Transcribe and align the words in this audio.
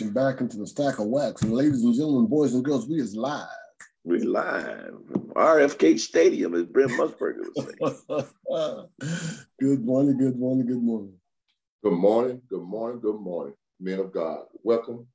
back 0.00 0.40
into 0.40 0.56
the 0.56 0.66
stack 0.66 0.98
of 1.00 1.06
wax. 1.06 1.42
And 1.42 1.52
ladies 1.52 1.84
and 1.84 1.94
gentlemen, 1.94 2.26
boys 2.26 2.54
and 2.54 2.64
girls, 2.64 2.88
we 2.88 2.98
is 2.98 3.14
live. 3.14 3.46
We 4.04 4.20
live. 4.20 4.94
RFK 5.36 6.00
Stadium, 6.00 6.54
as 6.54 6.62
Brent 6.62 6.92
Musburger 6.92 7.44
would 7.54 7.96
say. 7.98 9.36
good 9.60 9.84
morning, 9.84 10.16
good 10.16 10.38
morning, 10.38 10.66
good 10.66 10.82
morning. 10.82 11.12
Good 11.84 11.92
morning, 11.92 12.40
good 12.48 12.62
morning, 12.62 13.00
good 13.00 13.20
morning, 13.20 13.54
men 13.80 13.98
of 13.98 14.12
God. 14.12 14.44
Welcome 14.62 15.06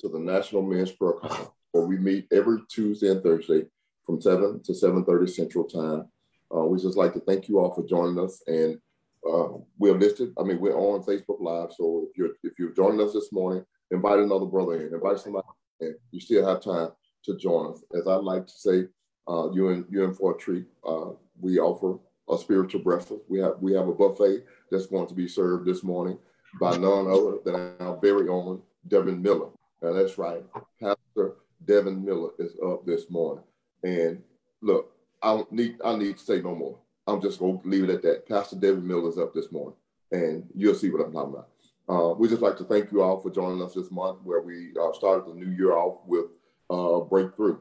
to 0.00 0.08
the 0.08 0.18
National 0.18 0.62
Men's 0.62 0.90
Prayer 0.90 1.12
Call, 1.12 1.54
where 1.70 1.84
we 1.84 1.96
meet 1.96 2.26
every 2.32 2.58
Tuesday 2.68 3.08
and 3.08 3.22
Thursday 3.22 3.66
from 4.04 4.20
7 4.20 4.64
to 4.64 4.72
7.30 4.72 5.30
Central 5.30 5.64
Time. 5.64 6.08
Uh, 6.52 6.66
we 6.66 6.82
just 6.82 6.96
like 6.96 7.12
to 7.12 7.20
thank 7.20 7.48
you 7.48 7.60
all 7.60 7.72
for 7.72 7.86
joining 7.86 8.18
us. 8.18 8.42
And 8.48 8.80
uh, 9.24 9.50
we're 9.78 9.96
listed, 9.96 10.32
I 10.36 10.42
mean, 10.42 10.58
we're 10.58 10.76
on 10.76 11.04
Facebook 11.04 11.40
Live. 11.40 11.70
So 11.78 12.08
if 12.10 12.18
you're 12.18 12.30
if 12.42 12.58
you're 12.58 12.72
joining 12.72 13.00
us 13.00 13.12
this 13.12 13.30
morning, 13.30 13.64
invite 13.92 14.18
another 14.18 14.46
brother 14.46 14.74
in, 14.74 14.94
invite 14.94 15.20
somebody 15.20 15.46
in. 15.80 15.94
You 16.10 16.20
still 16.20 16.46
have 16.46 16.62
time 16.62 16.90
to 17.24 17.36
join 17.36 17.72
us. 17.72 17.82
As 17.94 18.08
I 18.08 18.14
like 18.16 18.46
to 18.46 18.52
say, 18.52 18.86
uh, 19.28 19.50
you 19.52 19.68
in 19.68 19.86
you 19.88 20.02
in 20.02 20.14
for 20.14 20.34
a 20.34 20.38
treat. 20.38 20.66
Uh, 20.84 21.10
we 21.40 21.58
offer 21.58 21.98
a 22.28 22.38
spiritual 22.38 22.80
breakfast. 22.80 23.22
We 23.28 23.38
have 23.40 23.54
we 23.60 23.74
have 23.74 23.88
a 23.88 23.94
buffet 23.94 24.44
that's 24.70 24.86
going 24.86 25.06
to 25.08 25.14
be 25.14 25.28
served 25.28 25.66
this 25.66 25.84
morning 25.84 26.18
by 26.60 26.76
none 26.76 27.06
other 27.06 27.38
than 27.44 27.74
our 27.80 27.98
very 27.98 28.28
own 28.28 28.62
Devin 28.88 29.22
Miller. 29.22 29.48
And 29.82 29.96
that's 29.96 30.18
right, 30.18 30.42
Pastor 30.80 31.36
Devin 31.64 32.04
Miller 32.04 32.30
is 32.38 32.56
up 32.64 32.84
this 32.84 33.10
morning. 33.10 33.44
And 33.84 34.22
look, 34.60 34.92
I 35.22 35.34
don't 35.34 35.52
need 35.52 35.76
I 35.84 35.96
need 35.96 36.18
to 36.18 36.24
say 36.24 36.40
no 36.40 36.54
more. 36.54 36.78
I'm 37.06 37.20
just 37.20 37.38
going 37.38 37.60
to 37.60 37.68
leave 37.68 37.84
it 37.84 37.90
at 37.90 38.02
that. 38.02 38.28
Pastor 38.28 38.56
Devin 38.56 38.86
Miller 38.86 39.08
is 39.08 39.18
up 39.18 39.34
this 39.34 39.52
morning, 39.52 39.76
and 40.10 40.44
you'll 40.54 40.74
see 40.74 40.90
what 40.90 41.04
I'm 41.04 41.12
talking 41.12 41.34
about. 41.34 41.48
Uh, 41.92 42.14
we 42.14 42.26
just 42.26 42.40
like 42.40 42.56
to 42.56 42.64
thank 42.64 42.90
you 42.90 43.02
all 43.02 43.20
for 43.20 43.28
joining 43.28 43.62
us 43.62 43.74
this 43.74 43.90
month, 43.90 44.18
where 44.22 44.40
we 44.40 44.70
uh, 44.80 44.94
started 44.94 45.26
the 45.26 45.34
new 45.34 45.54
year 45.54 45.72
off 45.72 45.98
with 46.06 46.24
uh, 46.70 47.00
breakthrough, 47.00 47.58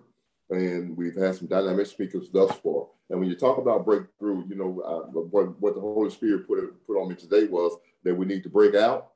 and 0.50 0.96
we've 0.96 1.18
had 1.18 1.36
some 1.36 1.48
dynamic 1.48 1.86
speakers 1.86 2.30
thus 2.32 2.56
far. 2.64 2.88
And 3.10 3.20
when 3.20 3.28
you 3.28 3.36
talk 3.36 3.58
about 3.58 3.84
breakthrough, 3.84 4.48
you 4.48 4.56
know 4.56 4.80
uh, 4.80 5.10
what, 5.20 5.60
what 5.60 5.76
the 5.76 5.82
Holy 5.82 6.10
Spirit 6.10 6.48
put 6.48 6.60
put 6.88 6.98
on 6.98 7.10
me 7.10 7.16
today 7.16 7.44
was 7.48 7.78
that 8.06 8.16
we 8.16 8.26
need 8.26 8.44
to 8.44 8.50
break 8.50 8.74
out, 8.74 9.10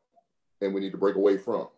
and 0.60 0.74
we 0.74 0.82
need 0.82 0.92
to 0.92 0.98
break 0.98 1.16
away 1.16 1.38
from. 1.38 1.70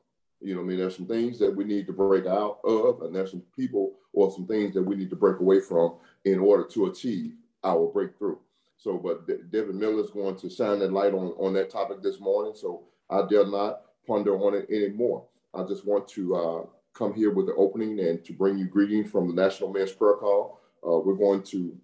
You 0.41 0.55
know, 0.55 0.61
I 0.61 0.63
mean, 0.63 0.79
there's 0.79 0.95
some 0.95 1.05
things 1.07 1.37
that 1.37 1.55
we 1.55 1.63
need 1.63 1.85
to 1.87 1.93
break 1.93 2.25
out 2.25 2.57
of, 2.63 3.03
and 3.03 3.15
there's 3.15 3.29
some 3.29 3.43
people 3.55 3.93
or 4.13 4.31
some 4.31 4.47
things 4.47 4.73
that 4.73 4.81
we 4.81 4.95
need 4.95 5.11
to 5.11 5.15
break 5.15 5.39
away 5.39 5.59
from 5.59 5.97
in 6.25 6.39
order 6.39 6.63
to 6.69 6.87
achieve 6.87 7.33
our 7.63 7.85
breakthrough. 7.85 8.37
So, 8.77 8.97
but 8.97 9.27
Devin 9.51 9.77
Miller 9.77 10.01
is 10.01 10.09
going 10.09 10.37
to 10.37 10.49
shine 10.49 10.79
that 10.79 10.91
light 10.91 11.13
on, 11.13 11.33
on 11.37 11.53
that 11.53 11.69
topic 11.69 12.01
this 12.01 12.19
morning. 12.19 12.53
So 12.55 12.83
I 13.09 13.25
dare 13.27 13.45
not 13.45 13.81
ponder 14.05 14.35
on 14.37 14.53
it 14.53 14.67
anymore. 14.69 15.25
I 15.53 15.63
just 15.63 15.85
want 15.85 16.07
to 16.09 16.35
uh, 16.35 16.65
come 16.93 17.13
here 17.13 17.31
with 17.31 17.47
the 17.47 17.55
opening 17.55 17.99
and 17.99 18.23
to 18.25 18.33
bring 18.33 18.57
you 18.57 18.65
greetings 18.65 19.11
from 19.11 19.27
the 19.27 19.41
National 19.41 19.71
Men's 19.71 19.91
Prayer 19.91 20.15
Call. 20.15 20.59
Uh, 20.85 20.99
we're 20.99 21.15
going 21.15 21.43
to 21.43 21.77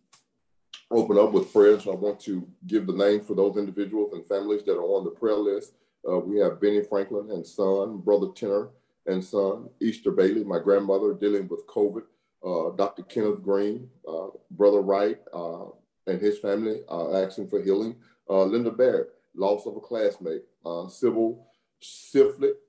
open 0.91 1.17
up 1.17 1.31
with 1.31 1.51
prayers. 1.51 1.87
I 1.87 1.91
want 1.91 2.19
to 2.21 2.47
give 2.67 2.87
the 2.87 2.93
names 2.93 3.25
for 3.27 3.35
those 3.35 3.57
individuals 3.57 4.13
and 4.13 4.27
families 4.27 4.63
that 4.65 4.77
are 4.77 4.83
on 4.83 5.03
the 5.03 5.11
prayer 5.11 5.35
list. 5.35 5.73
Uh, 6.07 6.19
we 6.19 6.39
have 6.39 6.59
Benny 6.59 6.83
Franklin 6.83 7.31
and 7.31 7.45
son, 7.45 7.97
Brother 7.99 8.27
Tenor 8.35 8.69
and 9.05 9.23
son, 9.23 9.69
Easter 9.81 10.11
Bailey, 10.11 10.43
my 10.43 10.59
grandmother 10.59 11.13
dealing 11.13 11.47
with 11.47 11.65
COVID, 11.67 12.03
uh, 12.45 12.75
Dr. 12.75 13.03
Kenneth 13.03 13.41
Green, 13.41 13.89
uh, 14.07 14.27
Brother 14.51 14.81
Wright 14.81 15.19
uh, 15.33 15.65
and 16.07 16.21
his 16.21 16.39
family 16.39 16.81
asking 17.13 17.47
for 17.47 17.61
healing, 17.61 17.95
Linda 18.27 18.71
Barrett, 18.71 19.09
loss 19.35 19.65
of 19.65 19.77
a 19.77 19.79
classmate, 19.79 20.43
uh, 20.65 20.87
Sybil 20.87 21.45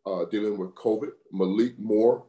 uh, 0.07 0.25
dealing 0.27 0.59
with 0.59 0.75
COVID, 0.75 1.11
Malik 1.33 1.79
Moore, 1.79 2.25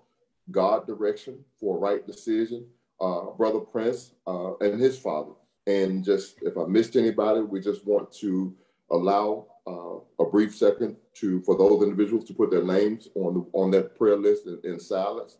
God 0.51 0.85
direction 0.85 1.43
for 1.59 1.79
right 1.79 2.05
decision, 2.05 2.67
uh, 3.01 3.31
Brother 3.37 3.59
Prince 3.59 4.11
uh, 4.27 4.55
and 4.57 4.79
his 4.79 4.97
father. 4.97 5.31
And 5.67 6.03
just 6.03 6.35
if 6.43 6.57
I 6.57 6.65
missed 6.65 6.95
anybody, 6.95 7.41
we 7.41 7.59
just 7.59 7.85
want 7.85 8.11
to 8.17 8.55
allow 8.91 9.47
uh, 9.65 9.97
a 10.23 10.29
brief 10.29 10.55
second 10.55 10.95
to 11.15 11.41
for 11.41 11.57
those 11.57 11.81
individuals 11.81 12.25
to 12.25 12.33
put 12.33 12.51
their 12.51 12.63
names 12.63 13.07
on 13.15 13.33
the, 13.33 13.45
on 13.53 13.71
that 13.71 13.97
prayer 13.97 14.17
list 14.17 14.45
in, 14.45 14.59
in 14.63 14.79
silence. 14.79 15.37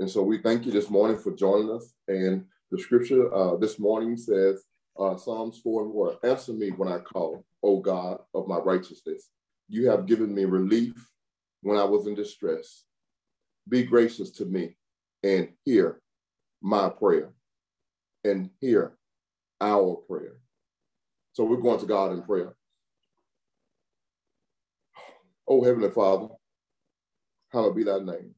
And 0.00 0.10
so 0.10 0.22
we 0.22 0.38
thank 0.38 0.66
you 0.66 0.72
this 0.72 0.90
morning 0.90 1.18
for 1.18 1.30
joining 1.30 1.70
us. 1.70 1.94
And 2.08 2.46
the 2.72 2.78
scripture 2.78 3.32
uh, 3.32 3.56
this 3.56 3.78
morning 3.78 4.16
says, 4.16 4.64
uh, 5.00 5.16
Psalms 5.16 5.58
4 5.64 5.84
and 5.84 5.92
1. 5.92 6.16
Answer 6.24 6.52
me 6.52 6.70
when 6.70 6.88
I 6.88 6.98
call, 6.98 7.44
O 7.62 7.80
God 7.80 8.18
of 8.34 8.46
my 8.46 8.58
righteousness. 8.58 9.30
You 9.68 9.88
have 9.90 10.06
given 10.06 10.34
me 10.34 10.44
relief 10.44 10.94
when 11.62 11.78
I 11.78 11.84
was 11.84 12.06
in 12.06 12.14
distress. 12.14 12.84
Be 13.68 13.84
gracious 13.84 14.30
to 14.32 14.44
me 14.44 14.76
and 15.22 15.48
hear 15.64 16.00
my 16.60 16.90
prayer 16.90 17.32
and 18.24 18.50
hear 18.60 18.96
our 19.60 19.96
prayer. 20.08 20.38
So 21.32 21.44
we're 21.44 21.56
going 21.56 21.80
to 21.80 21.86
God 21.86 22.12
in 22.12 22.22
prayer. 22.22 22.54
Oh, 25.48 25.62
Heavenly 25.64 25.90
Father, 25.90 26.28
hallowed 27.52 27.76
be 27.76 27.84
thy 27.84 27.98
name. 27.98 28.34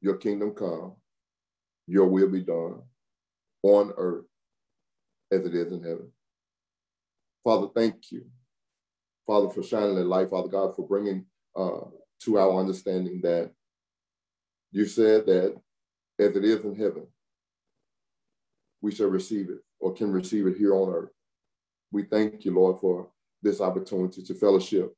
Your 0.00 0.16
kingdom 0.16 0.52
come, 0.52 0.94
your 1.86 2.06
will 2.06 2.28
be 2.28 2.42
done 2.42 2.82
on 3.62 3.92
earth 3.96 4.24
as 5.34 5.44
it 5.46 5.54
is 5.54 5.72
in 5.72 5.82
heaven. 5.82 6.10
Father, 7.42 7.68
thank 7.74 8.10
you, 8.10 8.24
Father, 9.26 9.50
for 9.50 9.62
shining 9.62 9.96
the 9.96 10.04
light, 10.04 10.30
Father 10.30 10.48
God, 10.48 10.74
for 10.74 10.86
bringing 10.86 11.26
uh, 11.56 11.80
to 12.22 12.38
our 12.38 12.58
understanding 12.58 13.20
that 13.22 13.50
you 14.70 14.86
said 14.86 15.26
that 15.26 15.54
as 16.18 16.36
it 16.36 16.44
is 16.44 16.64
in 16.64 16.74
heaven, 16.74 17.06
we 18.80 18.92
shall 18.92 19.08
receive 19.08 19.50
it 19.50 19.58
or 19.78 19.92
can 19.92 20.12
receive 20.12 20.46
it 20.46 20.56
here 20.56 20.74
on 20.74 20.92
earth. 20.92 21.10
We 21.92 22.04
thank 22.04 22.44
you, 22.44 22.54
Lord, 22.54 22.80
for 22.80 23.08
this 23.42 23.60
opportunity 23.60 24.22
to 24.22 24.34
fellowship, 24.34 24.94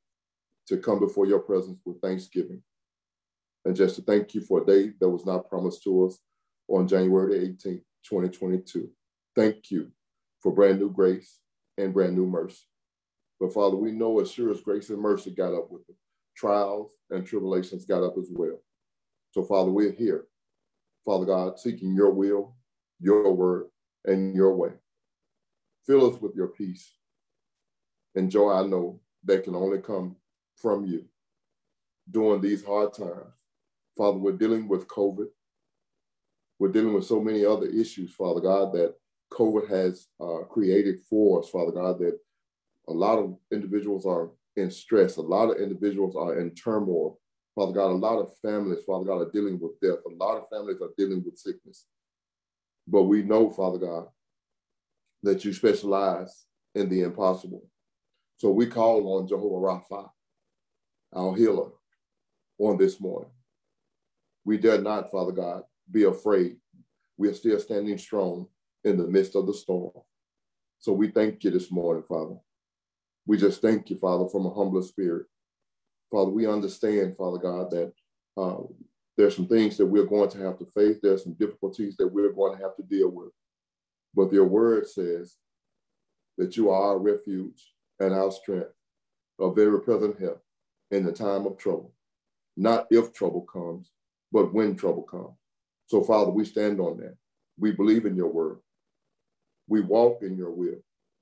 to 0.67 0.77
come 0.77 0.99
before 0.99 1.25
your 1.25 1.39
presence 1.39 1.79
with 1.85 2.01
thanksgiving, 2.01 2.61
and 3.65 3.75
just 3.75 3.95
to 3.97 4.01
thank 4.01 4.33
you 4.33 4.41
for 4.41 4.61
a 4.61 4.65
day 4.65 4.93
that 4.99 5.09
was 5.09 5.25
not 5.25 5.49
promised 5.49 5.83
to 5.83 6.05
us 6.05 6.17
on 6.67 6.87
January 6.87 7.39
18th, 7.49 7.83
2022. 8.03 8.89
Thank 9.35 9.69
you 9.69 9.91
for 10.41 10.53
brand 10.53 10.79
new 10.79 10.91
grace 10.91 11.39
and 11.77 11.93
brand 11.93 12.15
new 12.15 12.25
mercy. 12.25 12.63
But 13.39 13.53
Father, 13.53 13.75
we 13.75 13.91
know 13.91 14.19
as 14.19 14.31
sure 14.31 14.51
as 14.51 14.61
grace 14.61 14.89
and 14.89 14.99
mercy 14.99 15.31
got 15.31 15.53
up 15.53 15.71
with 15.71 15.85
them, 15.87 15.95
trials 16.35 16.91
and 17.09 17.25
tribulations 17.25 17.85
got 17.85 18.03
up 18.03 18.15
as 18.17 18.29
well. 18.31 18.59
So, 19.31 19.43
Father, 19.43 19.71
we're 19.71 19.91
here, 19.91 20.25
Father 21.05 21.25
God, 21.25 21.59
seeking 21.59 21.95
your 21.95 22.11
will, 22.11 22.55
your 22.99 23.31
word, 23.33 23.67
and 24.05 24.35
your 24.35 24.55
way. 24.55 24.71
Fill 25.85 26.11
us 26.13 26.19
with 26.21 26.35
your 26.35 26.47
peace 26.47 26.91
and 28.15 28.31
joy 28.31 28.51
I 28.51 28.65
know 28.65 28.99
that 29.25 29.43
can 29.43 29.55
only 29.55 29.79
come 29.79 30.15
from 30.55 30.85
you 30.85 31.05
during 32.09 32.41
these 32.41 32.63
hard 32.65 32.93
times. 32.93 33.33
Father, 33.97 34.17
we're 34.17 34.31
dealing 34.31 34.67
with 34.67 34.87
COVID. 34.87 35.27
We're 36.59 36.71
dealing 36.71 36.93
with 36.93 37.05
so 37.05 37.19
many 37.21 37.45
other 37.45 37.67
issues, 37.67 38.11
Father 38.11 38.41
God, 38.41 38.73
that 38.73 38.95
COVID 39.31 39.69
has 39.69 40.07
uh, 40.21 40.43
created 40.49 41.01
for 41.09 41.41
us, 41.41 41.49
Father 41.49 41.71
God, 41.71 41.99
that 41.99 42.17
a 42.87 42.93
lot 42.93 43.19
of 43.19 43.35
individuals 43.51 44.05
are 44.05 44.29
in 44.55 44.71
stress, 44.71 45.17
a 45.17 45.21
lot 45.21 45.49
of 45.49 45.61
individuals 45.61 46.15
are 46.15 46.39
in 46.39 46.55
turmoil. 46.55 47.19
Father 47.55 47.73
God, 47.73 47.91
a 47.91 47.93
lot 47.93 48.19
of 48.19 48.37
families, 48.41 48.83
Father 48.85 49.05
God, 49.05 49.21
are 49.21 49.31
dealing 49.31 49.59
with 49.59 49.79
death. 49.81 50.03
A 50.05 50.23
lot 50.23 50.37
of 50.37 50.43
families 50.51 50.81
are 50.81 50.91
dealing 50.97 51.23
with 51.25 51.37
sickness. 51.37 51.85
But 52.87 53.03
we 53.03 53.23
know, 53.23 53.49
Father 53.49 53.79
God, 53.79 54.07
that 55.23 55.43
you 55.43 55.53
specialize 55.53 56.45
in 56.75 56.87
the 56.89 57.01
impossible. 57.01 57.63
So 58.37 58.51
we 58.51 58.67
call 58.67 59.17
on 59.17 59.27
Jehovah 59.27 59.55
Rapha, 59.55 60.09
our 61.13 61.35
healer, 61.35 61.71
on 62.59 62.77
this 62.77 63.01
morning. 63.01 63.31
We 64.45 64.57
dare 64.57 64.81
not, 64.81 65.11
Father 65.11 65.31
God, 65.31 65.63
be 65.91 66.03
afraid. 66.03 66.57
We 67.17 67.29
are 67.29 67.33
still 67.33 67.59
standing 67.59 67.97
strong 67.97 68.47
in 68.83 68.97
the 68.97 69.07
midst 69.07 69.35
of 69.35 69.47
the 69.47 69.53
storm. 69.53 69.91
So 70.79 70.93
we 70.93 71.09
thank 71.09 71.43
you 71.43 71.51
this 71.51 71.71
morning, 71.71 72.03
Father. 72.03 72.35
We 73.25 73.37
just 73.37 73.61
thank 73.61 73.89
you, 73.89 73.97
Father, 73.97 74.27
from 74.29 74.45
a 74.45 74.53
humble 74.53 74.81
spirit. 74.81 75.25
Father, 76.11 76.31
we 76.31 76.47
understand, 76.47 77.17
Father 77.17 77.37
God, 77.37 77.71
that 77.71 77.93
uh, 78.37 78.63
there's 79.17 79.35
some 79.35 79.47
things 79.47 79.77
that 79.77 79.85
we're 79.85 80.05
going 80.05 80.29
to 80.29 80.37
have 80.39 80.57
to 80.59 80.65
face. 80.65 80.97
There's 81.01 81.23
some 81.23 81.33
difficulties 81.33 81.97
that 81.97 82.07
we're 82.07 82.31
going 82.31 82.55
to 82.55 82.63
have 82.63 82.75
to 82.77 82.83
deal 82.83 83.09
with. 83.09 83.31
But 84.15 84.31
your 84.31 84.45
word 84.45 84.87
says 84.87 85.35
that 86.37 86.55
you 86.55 86.69
are 86.69 86.91
our 86.91 86.99
refuge 86.99 87.73
and 87.99 88.13
our 88.13 88.31
strength, 88.31 88.71
a 89.39 89.51
very 89.51 89.81
present 89.81 90.19
help 90.19 90.41
in 90.91 91.03
the 91.03 91.11
time 91.11 91.45
of 91.45 91.57
trouble. 91.57 91.93
Not 92.55 92.87
if 92.89 93.13
trouble 93.13 93.41
comes, 93.41 93.91
but 94.31 94.53
when 94.53 94.75
trouble 94.75 95.03
comes. 95.03 95.35
So, 95.87 96.03
Father, 96.03 96.31
we 96.31 96.45
stand 96.45 96.79
on 96.79 96.97
that. 96.97 97.15
We 97.59 97.71
believe 97.71 98.05
in 98.05 98.15
your 98.15 98.27
word. 98.31 98.59
We 99.67 99.81
walk 99.81 100.23
in 100.23 100.37
your 100.37 100.51
will. 100.51 100.81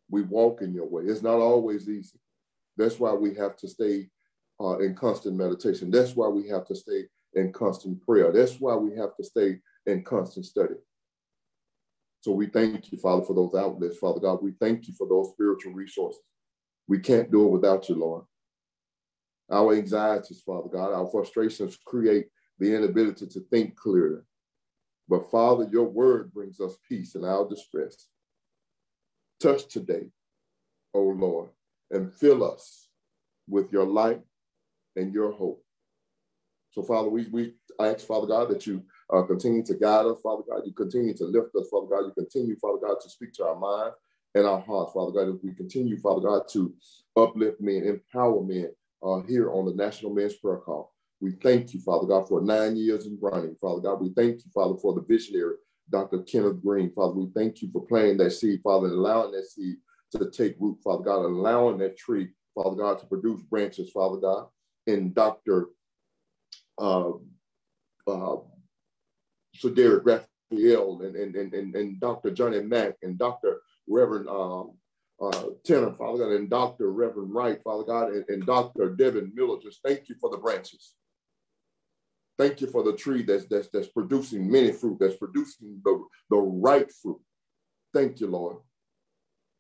We 0.09 0.21
walk 0.21 0.61
in 0.61 0.73
your 0.73 0.87
way. 0.87 1.03
It's 1.03 1.23
not 1.23 1.39
always 1.39 1.89
easy. 1.89 2.19
That's 2.77 2.99
why 2.99 3.13
we 3.13 3.33
have 3.35 3.55
to 3.57 3.67
stay 3.67 4.09
uh, 4.61 4.77
in 4.79 4.95
constant 4.95 5.35
meditation. 5.35 5.91
That's 5.91 6.15
why 6.15 6.27
we 6.27 6.47
have 6.49 6.65
to 6.67 6.75
stay 6.75 7.05
in 7.33 7.51
constant 7.51 8.05
prayer. 8.05 8.31
That's 8.31 8.59
why 8.59 8.75
we 8.75 8.95
have 8.97 9.15
to 9.17 9.23
stay 9.23 9.59
in 9.85 10.03
constant 10.03 10.45
study. 10.45 10.75
So 12.21 12.31
we 12.31 12.47
thank 12.47 12.91
you, 12.91 12.97
Father, 12.97 13.23
for 13.23 13.35
those 13.35 13.53
outlets, 13.55 13.97
Father 13.97 14.19
God. 14.19 14.41
We 14.41 14.53
thank 14.59 14.87
you 14.87 14.93
for 14.97 15.07
those 15.07 15.29
spiritual 15.33 15.73
resources. 15.73 16.21
We 16.87 16.99
can't 16.99 17.31
do 17.31 17.45
it 17.45 17.51
without 17.51 17.87
you, 17.89 17.95
Lord. 17.95 18.23
Our 19.51 19.75
anxieties, 19.75 20.41
Father 20.45 20.69
God, 20.69 20.93
our 20.93 21.07
frustrations 21.07 21.77
create 21.85 22.27
the 22.57 22.75
inability 22.75 23.27
to 23.27 23.39
think 23.51 23.75
clearly. 23.75 24.21
But 25.07 25.29
Father, 25.29 25.67
your 25.71 25.85
word 25.87 26.33
brings 26.33 26.59
us 26.59 26.77
peace 26.87 27.15
in 27.15 27.23
our 27.23 27.47
distress. 27.47 28.07
Touch 29.41 29.67
today, 29.67 30.07
O 30.93 31.01
Lord, 31.01 31.49
and 31.91 32.13
fill 32.13 32.43
us 32.43 32.89
with 33.49 33.71
your 33.71 33.85
light 33.85 34.21
and 34.95 35.13
your 35.13 35.31
hope. 35.31 35.63
So, 36.71 36.83
Father, 36.83 37.09
we, 37.09 37.27
we 37.31 37.53
ask, 37.79 38.05
Father 38.05 38.27
God, 38.27 38.49
that 38.49 38.67
you 38.67 38.83
uh, 39.13 39.23
continue 39.23 39.63
to 39.65 39.75
guide 39.75 40.05
us, 40.05 40.19
Father 40.21 40.43
God. 40.49 40.63
You 40.65 40.73
continue 40.73 41.15
to 41.15 41.25
lift 41.25 41.55
us, 41.55 41.67
Father 41.71 41.87
God. 41.87 42.05
You 42.07 42.13
continue, 42.17 42.57
Father 42.59 42.79
God, 42.85 42.97
to 43.01 43.09
speak 43.09 43.33
to 43.33 43.45
our 43.45 43.55
mind 43.57 43.93
and 44.35 44.45
our 44.45 44.61
hearts, 44.61 44.93
Father 44.93 45.11
God. 45.11 45.29
As 45.35 45.41
we 45.43 45.53
continue, 45.53 45.97
Father 45.99 46.21
God, 46.21 46.43
to 46.53 46.73
uplift 47.17 47.61
men, 47.61 47.83
empower 47.85 48.43
men 48.43 48.69
uh, 49.03 49.21
here 49.21 49.51
on 49.51 49.65
the 49.65 49.73
National 49.73 50.13
Men's 50.13 50.35
Prayer 50.35 50.57
Call. 50.57 50.93
We 51.21 51.31
thank 51.43 51.73
you, 51.73 51.81
Father 51.81 52.07
God, 52.07 52.27
for 52.27 52.41
nine 52.41 52.75
years 52.77 53.05
in 53.07 53.17
running, 53.21 53.55
Father 53.61 53.81
God. 53.81 54.01
We 54.01 54.09
thank 54.15 54.37
you, 54.45 54.51
Father, 54.53 54.75
for 54.81 54.93
the 54.93 55.01
visionary, 55.01 55.55
Dr. 55.89 56.19
Kenneth 56.23 56.61
Green, 56.63 56.91
Father. 56.91 57.13
We 57.13 57.29
thank 57.35 57.61
you 57.61 57.69
for 57.71 57.85
planting 57.85 58.17
that 58.17 58.31
seed, 58.31 58.61
Father, 58.63 58.87
and 58.87 58.95
allowing 58.95 59.31
that 59.31 59.45
seed 59.45 59.77
to 60.11 60.29
take 60.29 60.55
root, 60.59 60.79
Father 60.83 61.03
God, 61.03 61.25
allowing 61.25 61.77
that 61.79 61.97
tree, 61.97 62.29
Father 62.55 62.75
God, 62.75 62.99
to 62.99 63.05
produce 63.05 63.41
branches, 63.43 63.91
Father 63.91 64.17
God. 64.17 64.47
And 64.87 65.13
Dr. 65.13 65.69
Uh, 66.77 67.13
uh, 68.07 68.37
Derek 69.73 70.05
Raphael 70.05 71.01
and, 71.01 71.15
and, 71.15 71.35
and, 71.35 71.75
and, 71.75 71.99
Dr. 71.99 72.31
Johnny 72.31 72.61
Mack 72.61 72.95
and 73.01 73.17
Dr. 73.17 73.61
Reverend 73.87 74.27
um, 74.27 74.73
uh, 75.21 75.45
Tanner, 75.63 75.93
Father 75.93 76.19
God, 76.19 76.31
and 76.33 76.49
Dr. 76.49 76.91
Reverend 76.91 77.33
Wright, 77.33 77.59
Father 77.63 77.83
God, 77.83 78.09
and, 78.11 78.25
and 78.27 78.45
Dr. 78.45 78.95
Devin 78.95 79.31
Miller. 79.33 79.57
Just 79.63 79.79
thank 79.83 80.09
you 80.09 80.15
for 80.19 80.29
the 80.29 80.37
branches. 80.37 80.93
Thank 82.37 82.61
you 82.61 82.67
for 82.67 82.83
the 82.83 82.95
tree 82.95 83.23
that's, 83.23 83.45
that's, 83.45 83.69
that's 83.69 83.87
producing 83.87 84.49
many 84.49 84.71
fruit, 84.71 84.97
that's 84.99 85.15
producing 85.15 85.79
the, 85.83 86.03
the 86.29 86.37
right 86.37 86.91
fruit. 87.01 87.21
Thank 87.93 88.19
you, 88.19 88.27
Lord. 88.27 88.57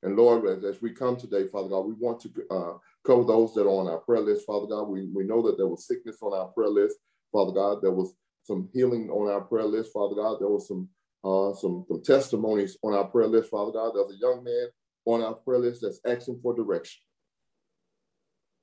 And 0.03 0.17
Lord, 0.17 0.45
as, 0.45 0.63
as 0.63 0.81
we 0.81 0.91
come 0.91 1.15
today, 1.15 1.47
Father 1.47 1.69
God, 1.69 1.81
we 1.85 1.93
want 1.93 2.19
to 2.21 2.29
uh, 2.51 2.73
cover 3.05 3.23
those 3.23 3.53
that 3.53 3.61
are 3.65 3.69
on 3.69 3.87
our 3.87 3.99
prayer 3.99 4.21
list, 4.21 4.45
Father 4.45 4.67
God. 4.67 4.83
We, 4.83 5.07
we 5.13 5.23
know 5.23 5.41
that 5.43 5.57
there 5.57 5.67
was 5.67 5.87
sickness 5.87 6.17
on 6.21 6.33
our 6.33 6.47
prayer 6.47 6.69
list, 6.69 6.97
Father 7.31 7.53
God. 7.53 7.81
There 7.81 7.91
was 7.91 8.13
some 8.43 8.69
healing 8.73 9.09
on 9.09 9.31
our 9.31 9.41
prayer 9.41 9.65
list, 9.65 9.93
Father 9.93 10.15
God. 10.15 10.39
There 10.39 10.49
was 10.49 10.67
some 10.67 10.89
uh, 11.25 11.55
some, 11.55 11.83
some 11.87 12.03
testimonies 12.03 12.77
on 12.83 12.93
our 12.93 13.05
prayer 13.05 13.27
list, 13.27 13.49
Father 13.49 13.71
God. 13.71 13.93
There's 13.95 14.11
a 14.11 14.19
young 14.19 14.43
man 14.43 14.67
on 15.05 15.23
our 15.23 15.33
prayer 15.33 15.57
list 15.57 15.81
that's 15.81 15.99
asking 16.05 16.39
for 16.41 16.53
direction. 16.53 17.01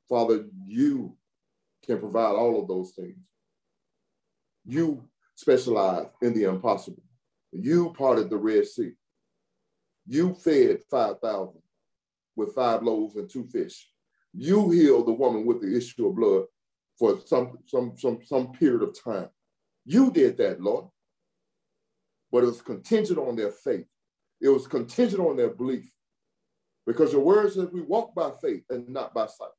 Father, 0.09 0.45
you 0.65 1.17
can 1.85 1.99
provide 1.99 2.37
all 2.37 2.63
of 2.63 2.69
those 2.69 2.93
things. 2.93 3.17
You 4.65 5.05
specialize 5.35 6.07
in 6.21 6.35
the 6.35 6.45
impossible. 6.45 7.03
You 7.53 7.93
parted 7.97 8.31
the 8.31 8.37
Red 8.37 8.67
Sea. 8.67 8.93
You 10.07 10.35
fed 10.35 10.81
5,000 10.91 11.55
with 12.37 12.55
five 12.55 12.83
loaves 12.83 13.17
and 13.17 13.29
two 13.29 13.45
fish. 13.45 13.89
You 14.33 14.71
healed 14.71 15.07
the 15.07 15.13
woman 15.13 15.45
with 15.45 15.61
the 15.61 15.77
issue 15.77 16.09
of 16.09 16.17
blood 16.17 16.45
for 16.99 17.21
some, 17.27 17.59
some, 17.67 17.93
some, 17.97 18.21
some 18.25 18.53
period 18.53 18.83
of 18.83 18.97
time. 19.03 19.29
You 19.85 20.11
did 20.11 20.37
that, 20.39 20.61
Lord. 20.61 20.87
But 22.31 22.45
it 22.45 22.47
was 22.47 22.63
contingent 22.63 23.19
on 23.19 23.37
their 23.37 23.51
faith. 23.51 23.87
It 24.41 24.49
was 24.49 24.67
contingent 24.67 25.21
on 25.21 25.37
their 25.37 25.51
belief. 25.51 25.91
Because 26.87 27.13
your 27.13 27.23
word 27.23 27.53
says 27.53 27.69
we 27.73 27.83
walk 27.83 28.15
by 28.15 28.33
faith 28.41 28.65
and 28.71 28.89
not 28.89 29.15
by 29.15 29.27
sight. 29.27 29.51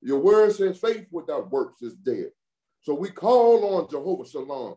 Your 0.00 0.18
word 0.18 0.52
says 0.52 0.78
faith 0.78 1.06
without 1.12 1.50
works 1.50 1.82
is 1.82 1.94
dead. 1.94 2.30
So 2.82 2.94
we 2.94 3.10
call 3.10 3.76
on 3.76 3.88
Jehovah 3.88 4.28
Shalom, 4.28 4.74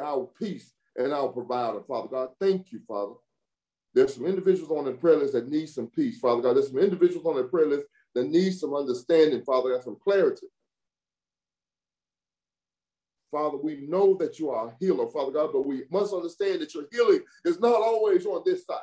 our 0.00 0.30
peace 0.38 0.72
and 0.96 1.12
our 1.12 1.28
provider, 1.28 1.82
Father 1.82 2.08
God. 2.08 2.28
Thank 2.40 2.72
you, 2.72 2.80
Father. 2.86 3.14
There's 3.94 4.14
some 4.14 4.26
individuals 4.26 4.70
on 4.70 4.84
the 4.84 4.92
prayer 4.92 5.16
list 5.16 5.34
that 5.34 5.48
need 5.48 5.68
some 5.68 5.88
peace, 5.88 6.18
Father 6.18 6.40
God. 6.40 6.54
There's 6.54 6.68
some 6.68 6.78
individuals 6.78 7.26
on 7.26 7.36
the 7.36 7.44
prayer 7.44 7.66
list 7.66 7.86
that 8.14 8.28
need 8.28 8.52
some 8.52 8.74
understanding, 8.74 9.42
Father, 9.42 9.74
and 9.74 9.82
some 9.82 9.96
clarity. 10.02 10.46
Father, 13.30 13.56
we 13.56 13.86
know 13.88 14.14
that 14.18 14.38
you 14.38 14.50
are 14.50 14.68
a 14.68 14.74
healer, 14.78 15.08
Father 15.08 15.32
God, 15.32 15.50
but 15.52 15.66
we 15.66 15.82
must 15.90 16.14
understand 16.14 16.60
that 16.60 16.74
your 16.74 16.84
healing 16.92 17.20
is 17.44 17.58
not 17.58 17.74
always 17.74 18.24
on 18.24 18.42
this 18.44 18.64
side. 18.64 18.78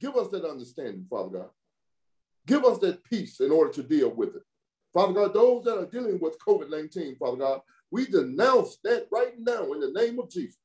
Give 0.00 0.16
us 0.16 0.28
that 0.28 0.44
understanding, 0.44 1.06
Father 1.08 1.38
God. 1.38 1.48
Give 2.46 2.64
us 2.64 2.78
that 2.78 3.02
peace 3.04 3.40
in 3.40 3.50
order 3.50 3.72
to 3.72 3.82
deal 3.82 4.10
with 4.10 4.36
it. 4.36 4.42
Father 4.92 5.12
God, 5.12 5.34
those 5.34 5.64
that 5.64 5.78
are 5.78 5.86
dealing 5.86 6.18
with 6.20 6.38
COVID 6.46 6.70
19, 6.70 7.16
Father 7.16 7.36
God, 7.36 7.60
we 7.90 8.06
denounce 8.06 8.78
that 8.84 9.06
right 9.10 9.38
now 9.38 9.72
in 9.72 9.80
the 9.80 9.92
name 9.92 10.18
of 10.18 10.30
Jesus. 10.30 10.56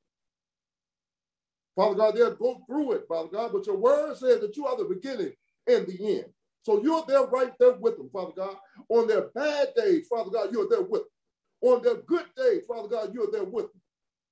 Father 1.76 1.96
God, 1.96 2.16
they'll 2.16 2.36
go 2.36 2.62
through 2.68 2.94
it, 2.94 3.06
Father 3.08 3.30
God, 3.30 3.52
but 3.54 3.66
your 3.68 3.78
word 3.78 4.18
says 4.18 4.40
that 4.40 4.56
you 4.56 4.66
are 4.66 4.78
the 4.78 4.86
beginning 4.86 5.34
and 5.68 5.86
the 5.86 6.18
end. 6.20 6.26
So 6.64 6.82
you're 6.82 7.04
there 7.08 7.26
right 7.26 7.52
there 7.60 7.74
with 7.74 7.98
them, 7.98 8.10
Father 8.12 8.32
God. 8.36 8.56
On 8.90 9.08
their 9.08 9.30
bad 9.36 9.70
days, 9.76 10.08
Father 10.08 10.32
God, 10.32 10.50
you're 10.52 10.70
there 10.70 10.82
with 10.82 11.02
them. 11.02 11.72
On 11.72 11.84
their 11.84 11.98
good 11.98 12.26
days, 12.36 12.64
Father 12.68 12.88
God, 12.88 13.14
you're 13.14 13.32
there 13.32 13.44
with 13.44 13.66
them. 13.72 13.82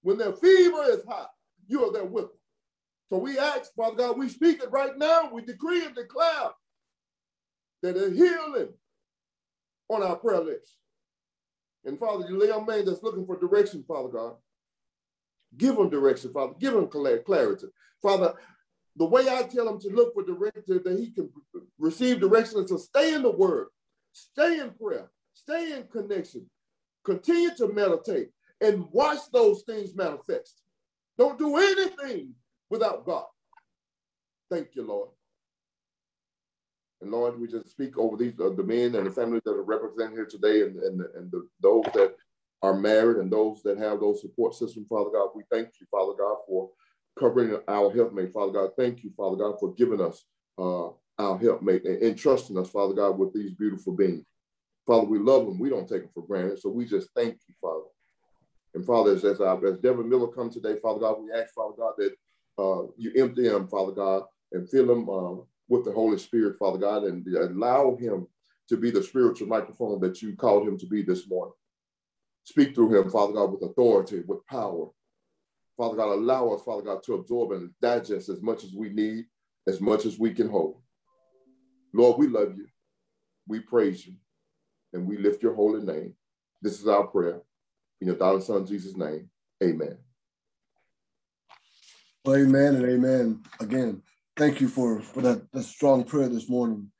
When 0.01 0.17
their 0.17 0.33
fever 0.33 0.83
is 0.89 1.03
high, 1.07 1.27
you're 1.67 1.91
there 1.91 2.05
with 2.05 2.25
them. 2.25 2.37
So 3.09 3.17
we 3.17 3.37
ask, 3.37 3.73
Father 3.75 3.97
God, 3.97 4.17
we 4.17 4.29
speak 4.29 4.63
it 4.63 4.71
right 4.71 4.97
now. 4.97 5.29
We 5.31 5.43
decree 5.43 5.85
and 5.85 5.93
declare 5.93 6.51
that 7.83 7.97
a 7.97 8.09
healing 8.09 8.69
on 9.89 10.03
our 10.03 10.15
prayer 10.15 10.41
list. 10.41 10.77
And 11.85 11.99
Father, 11.99 12.25
you 12.29 12.45
young 12.45 12.65
man 12.65 12.85
that's 12.85 13.03
looking 13.03 13.25
for 13.25 13.37
direction, 13.37 13.83
Father 13.87 14.09
God, 14.09 14.35
give 15.57 15.77
him 15.77 15.89
direction, 15.89 16.31
Father. 16.31 16.53
Give 16.59 16.73
him 16.73 16.87
clarity. 16.87 17.67
Father, 18.01 18.33
the 18.95 19.05
way 19.05 19.27
I 19.27 19.43
tell 19.43 19.67
him 19.67 19.79
to 19.81 19.89
look 19.89 20.13
for 20.13 20.23
direction 20.23 20.81
that 20.83 20.99
he 20.99 21.11
can 21.11 21.29
receive 21.77 22.19
direction 22.19 22.59
is 22.63 22.69
to 22.69 22.79
stay 22.79 23.13
in 23.13 23.23
the 23.23 23.31
word, 23.31 23.67
stay 24.13 24.59
in 24.59 24.71
prayer, 24.71 25.11
stay 25.33 25.73
in 25.73 25.83
connection, 25.87 26.49
Continue 27.03 27.53
to 27.55 27.67
meditate 27.67 28.29
and 28.61 28.85
watch 28.91 29.19
those 29.31 29.63
things 29.63 29.95
manifest. 29.95 30.61
Don't 31.17 31.37
do 31.37 31.57
anything 31.57 32.33
without 32.69 33.05
God. 33.05 33.25
Thank 34.49 34.69
you, 34.75 34.83
Lord. 34.83 35.09
And 37.03 37.11
Lord, 37.11 37.39
we 37.39 37.47
just 37.47 37.69
speak 37.69 37.97
over 37.97 38.15
these 38.15 38.33
uh, 38.39 38.49
the 38.55 38.63
men 38.63 38.95
and 38.95 39.05
the 39.05 39.11
families 39.11 39.41
that 39.43 39.51
are 39.51 39.63
represented 39.63 40.13
here 40.13 40.25
today, 40.25 40.61
and 40.61 40.77
and, 40.77 41.01
and 41.15 41.31
the, 41.31 41.47
those 41.61 41.83
that 41.93 42.15
are 42.61 42.73
married 42.73 43.17
and 43.17 43.29
those 43.29 43.61
that 43.63 43.77
have 43.77 43.99
those 43.99 44.21
support 44.21 44.55
systems, 44.55 44.87
Father 44.87 45.09
God. 45.13 45.29
We 45.35 45.43
thank 45.51 45.69
you, 45.81 45.87
Father 45.91 46.13
God, 46.17 46.37
for 46.47 46.69
covering 47.19 47.57
our 47.67 47.93
helpmate, 47.93 48.31
Father 48.31 48.53
God. 48.53 48.69
Thank 48.77 49.03
you, 49.03 49.11
Father 49.17 49.35
God, 49.35 49.59
for 49.59 49.73
giving 49.73 49.99
us 49.99 50.23
uh, 50.57 50.87
our 51.19 51.37
helpmate 51.37 51.83
and 51.83 52.01
entrusting 52.01 52.57
us, 52.57 52.69
Father 52.69 52.93
God, 52.93 53.19
with 53.19 53.33
these 53.33 53.51
beautiful 53.51 53.93
beings. 53.93 54.25
Father, 54.87 55.05
we 55.05 55.19
love 55.19 55.45
them. 55.45 55.59
We 55.59 55.69
don't 55.69 55.87
take 55.87 56.03
them 56.03 56.11
for 56.13 56.25
granted. 56.25 56.59
So 56.59 56.69
we 56.69 56.85
just 56.85 57.09
thank 57.15 57.37
you, 57.47 57.55
Father. 57.61 57.83
And 58.75 58.85
Father, 58.85 59.11
as, 59.11 59.25
as, 59.25 59.41
uh, 59.41 59.57
as 59.57 59.77
Devin 59.79 60.09
Miller 60.09 60.27
comes 60.27 60.55
today, 60.55 60.79
Father 60.81 61.01
God, 61.01 61.17
we 61.21 61.31
ask, 61.33 61.53
Father 61.53 61.75
God, 61.77 61.93
that 61.97 62.13
uh, 62.57 62.87
you 62.97 63.11
empty 63.17 63.47
him, 63.47 63.67
Father 63.67 63.91
God, 63.91 64.23
and 64.53 64.69
fill 64.69 64.89
him 64.89 65.09
uh, 65.09 65.43
with 65.73 65.85
the 65.85 65.91
Holy 65.91 66.19
Spirit, 66.19 66.57
Father 66.59 66.77
God, 66.77 67.03
and 67.03 67.27
allow 67.35 67.95
him 67.95 68.27
to 68.69 68.77
be 68.77 68.91
the 68.91 69.01
spiritual 69.01 69.47
microphone 69.47 69.99
that 70.01 70.21
you 70.21 70.35
called 70.35 70.67
him 70.67 70.77
to 70.77 70.85
be 70.85 71.01
this 71.01 71.27
morning. 71.27 71.53
Speak 72.43 72.75
through 72.75 72.93
him, 72.95 73.09
Father 73.09 73.33
God, 73.33 73.51
with 73.51 73.63
authority, 73.63 74.21
with 74.27 74.45
power. 74.45 74.87
Father 75.75 75.95
God, 75.95 76.09
allow 76.09 76.49
us, 76.49 76.61
Father 76.63 76.83
God, 76.83 77.01
to 77.03 77.15
absorb 77.15 77.53
and 77.53 77.71
digest 77.81 78.29
as 78.29 78.41
much 78.41 78.63
as 78.63 78.73
we 78.73 78.89
need, 78.89 79.25
as 79.67 79.81
much 79.81 80.05
as 80.05 80.19
we 80.19 80.31
can 80.31 80.47
hold. 80.47 80.79
Lord, 81.91 82.19
we 82.19 82.27
love 82.27 82.55
you. 82.55 82.67
We 83.47 83.59
praise 83.59 84.05
you 84.05 84.13
and 84.93 85.07
we 85.07 85.17
lift 85.17 85.41
your 85.41 85.55
holy 85.55 85.83
name. 85.83 86.13
This 86.61 86.79
is 86.79 86.87
our 86.87 87.07
prayer. 87.07 87.41
In 87.99 88.07
your 88.07 88.15
darling 88.15 88.43
son, 88.43 88.65
Jesus' 88.67 88.95
name, 88.95 89.29
amen. 89.63 89.97
Amen 92.27 92.75
and 92.75 92.85
amen. 92.85 93.43
Again, 93.59 94.01
thank 94.37 94.61
you 94.61 94.67
for, 94.67 95.01
for 95.01 95.21
that, 95.21 95.51
that 95.51 95.63
strong 95.63 96.03
prayer 96.03 96.29
this 96.29 96.49
morning. 96.49 96.91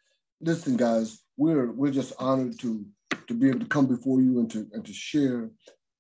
Listen, 0.42 0.78
guys, 0.78 1.20
we're 1.38 1.72
we're 1.72 1.92
just 1.92 2.14
honored 2.20 2.60
to 2.60 2.86
to 3.28 3.34
be 3.34 3.50
able 3.50 3.60
to 3.60 3.66
come 3.66 3.88
before 3.88 4.22
you 4.22 4.40
and 4.40 4.52
to 4.52 4.68
and 4.74 4.86
to 4.86 4.94
share 4.94 5.50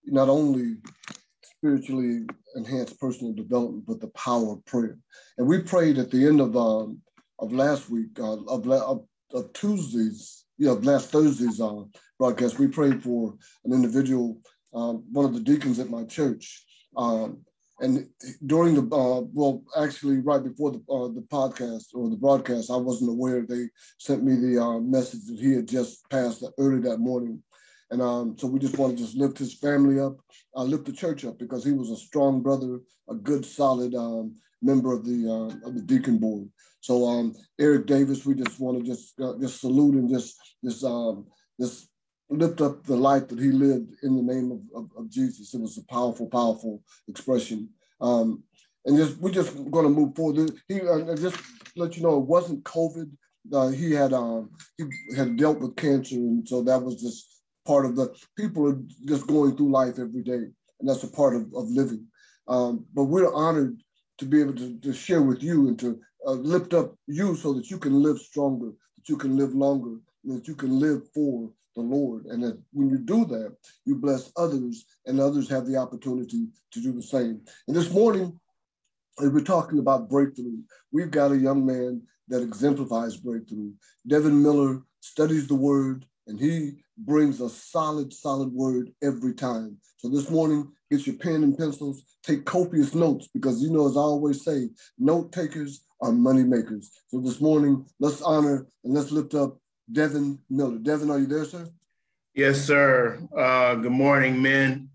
not 0.05 0.29
only 0.29 0.75
spiritually 1.41 2.25
enhanced 2.55 2.99
personal 2.99 3.33
development, 3.33 3.85
but 3.87 4.01
the 4.01 4.09
power 4.09 4.53
of 4.53 4.65
prayer. 4.65 4.97
And 5.37 5.47
we 5.47 5.59
prayed 5.59 5.97
at 5.97 6.11
the 6.11 6.27
end 6.27 6.41
of 6.41 6.57
um, 6.57 6.99
of 7.39 7.53
last 7.53 7.89
week, 7.89 8.19
uh, 8.19 8.43
of, 8.43 8.69
of, 8.69 9.05
of 9.33 9.53
Tuesdays 9.53 10.43
you 10.57 10.67
know, 10.67 10.73
last 10.75 11.09
Thursday's 11.09 11.59
uh, 11.59 11.83
broadcast, 12.19 12.59
we 12.59 12.67
prayed 12.67 13.01
for 13.03 13.35
an 13.65 13.73
individual, 13.73 14.37
uh, 14.73 14.93
one 14.93 15.25
of 15.25 15.33
the 15.33 15.39
deacons 15.39 15.79
at 15.79 15.89
my 15.89 16.03
church. 16.05 16.63
Um, 16.95 17.41
and 17.83 18.07
during 18.45 18.75
the 18.75 18.95
uh, 18.95 19.21
well, 19.33 19.61
actually, 19.77 20.19
right 20.19 20.41
before 20.41 20.71
the 20.71 20.81
uh, 20.89 21.09
the 21.09 21.25
podcast 21.29 21.87
or 21.93 22.09
the 22.09 22.15
broadcast, 22.15 22.71
I 22.71 22.77
wasn't 22.77 23.11
aware 23.11 23.41
they 23.41 23.67
sent 23.97 24.23
me 24.23 24.35
the 24.35 24.63
uh, 24.63 24.79
message 24.79 25.25
that 25.27 25.37
he 25.37 25.53
had 25.53 25.67
just 25.67 26.09
passed 26.09 26.45
early 26.57 26.79
that 26.81 26.99
morning, 26.99 27.43
and 27.91 28.01
um, 28.01 28.37
so 28.37 28.47
we 28.47 28.59
just 28.59 28.77
want 28.77 28.97
to 28.97 29.03
just 29.03 29.17
lift 29.17 29.37
his 29.37 29.55
family 29.55 29.99
up, 29.99 30.15
lift 30.55 30.85
the 30.85 30.93
church 30.93 31.25
up 31.25 31.37
because 31.37 31.65
he 31.65 31.73
was 31.73 31.91
a 31.91 31.97
strong 31.97 32.41
brother, 32.41 32.79
a 33.09 33.15
good, 33.15 33.45
solid 33.45 33.93
um, 33.95 34.33
member 34.61 34.93
of 34.93 35.05
the 35.05 35.27
uh, 35.29 35.67
of 35.67 35.75
the 35.75 35.81
deacon 35.81 36.17
board. 36.17 36.47
So 36.79 37.05
um, 37.05 37.35
Eric 37.59 37.85
Davis, 37.85 38.25
we 38.25 38.33
just 38.33 38.61
want 38.61 38.79
to 38.79 38.85
just 38.85 39.19
uh, 39.19 39.33
just 39.41 39.59
salute 39.59 39.95
and 39.95 40.09
just 40.09 40.37
just 40.63 40.85
um, 40.85 41.27
just 41.59 41.89
lift 42.37 42.61
up 42.61 42.83
the 42.83 42.95
life 42.95 43.27
that 43.27 43.39
he 43.39 43.51
lived 43.51 43.95
in 44.03 44.15
the 44.15 44.33
name 44.33 44.51
of, 44.51 44.83
of, 44.83 44.89
of 44.97 45.09
Jesus. 45.09 45.53
It 45.53 45.61
was 45.61 45.77
a 45.77 45.85
powerful, 45.85 46.27
powerful 46.27 46.81
expression. 47.07 47.69
Um, 48.01 48.43
and 48.85 48.97
just 48.97 49.17
we're 49.17 49.31
just 49.31 49.55
going 49.71 49.85
to 49.85 49.89
move 49.89 50.15
forward. 50.15 50.51
He 50.67 50.81
uh, 50.81 51.15
just 51.15 51.37
let 51.75 51.95
you 51.95 52.03
know 52.03 52.17
it 52.17 52.25
wasn't 52.25 52.63
COVID. 52.65 53.09
Uh, 53.51 53.69
he 53.69 53.91
had 53.91 54.13
um, 54.13 54.51
he 54.77 54.85
had 55.15 55.37
dealt 55.37 55.59
with 55.59 55.75
cancer, 55.75 56.15
and 56.15 56.47
so 56.47 56.61
that 56.63 56.81
was 56.81 57.01
just 57.01 57.41
part 57.65 57.85
of 57.85 57.95
the 57.95 58.13
people 58.37 58.67
are 58.67 58.79
just 59.05 59.27
going 59.27 59.55
through 59.55 59.71
life 59.71 59.99
every 59.99 60.23
day, 60.23 60.33
and 60.79 60.89
that's 60.89 61.03
a 61.03 61.07
part 61.11 61.35
of, 61.35 61.43
of 61.53 61.69
living. 61.69 62.05
Um, 62.47 62.85
but 62.93 63.05
we're 63.05 63.33
honored 63.33 63.81
to 64.17 64.25
be 64.25 64.41
able 64.41 64.55
to, 64.55 64.79
to 64.79 64.93
share 64.93 65.21
with 65.21 65.41
you 65.41 65.67
and 65.67 65.79
to 65.79 65.99
uh, 66.27 66.31
lift 66.31 66.73
up 66.73 66.95
you 67.07 67.35
so 67.35 67.53
that 67.53 67.69
you 67.69 67.77
can 67.77 68.01
live 68.01 68.19
stronger, 68.19 68.71
that 68.97 69.09
you 69.09 69.17
can 69.17 69.37
live 69.37 69.53
longer, 69.53 69.97
that 70.25 70.47
you 70.47 70.55
can 70.55 70.79
live 70.79 71.01
for 71.13 71.49
the 71.75 71.81
Lord. 71.81 72.25
And 72.25 72.43
that 72.43 72.61
when 72.71 72.89
you 72.89 72.97
do 72.97 73.25
that, 73.25 73.55
you 73.85 73.95
bless 73.95 74.31
others 74.37 74.85
and 75.05 75.19
others 75.19 75.49
have 75.49 75.65
the 75.65 75.77
opportunity 75.77 76.47
to 76.71 76.81
do 76.81 76.91
the 76.91 77.03
same. 77.03 77.41
And 77.67 77.75
this 77.75 77.91
morning, 77.91 78.39
as 79.21 79.29
we're 79.29 79.41
talking 79.41 79.79
about 79.79 80.09
breakthrough, 80.09 80.57
we've 80.91 81.11
got 81.11 81.31
a 81.31 81.37
young 81.37 81.65
man 81.65 82.01
that 82.29 82.41
exemplifies 82.41 83.17
breakthrough. 83.17 83.71
Devin 84.07 84.41
Miller 84.41 84.81
studies 85.01 85.47
the 85.47 85.55
word 85.55 86.05
and 86.27 86.39
he 86.39 86.83
brings 86.97 87.41
a 87.41 87.49
solid, 87.49 88.13
solid 88.13 88.51
word 88.51 88.91
every 89.03 89.33
time. 89.33 89.77
So 89.97 90.09
this 90.09 90.29
morning, 90.29 90.71
get 90.91 91.05
your 91.05 91.17
pen 91.17 91.43
and 91.43 91.57
pencils, 91.57 92.03
take 92.23 92.45
copious 92.45 92.95
notes 92.95 93.29
because 93.33 93.61
you 93.61 93.71
know, 93.71 93.87
as 93.87 93.97
I 93.97 94.01
always 94.01 94.43
say, 94.43 94.69
note 94.97 95.31
takers 95.31 95.83
are 96.01 96.11
money 96.11 96.43
makers. 96.43 96.91
So 97.07 97.19
this 97.19 97.41
morning, 97.41 97.85
let's 97.99 98.21
honor 98.21 98.67
and 98.83 98.93
let's 98.93 99.11
lift 99.11 99.33
up 99.33 99.57
Devin 99.91 100.39
Miller. 100.49 100.77
Devin, 100.77 101.11
are 101.11 101.19
you 101.19 101.25
there, 101.25 101.45
sir? 101.45 101.67
Yes, 102.33 102.61
sir. 102.61 103.19
Uh, 103.35 103.75
good 103.75 103.91
morning, 103.91 104.41
men. 104.41 104.89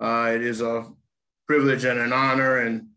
Uh, 0.00 0.32
it 0.34 0.42
is 0.42 0.60
a 0.60 0.86
privilege 1.46 1.84
and 1.84 1.98
an 1.98 2.12
honor, 2.12 2.58
and 2.58 2.88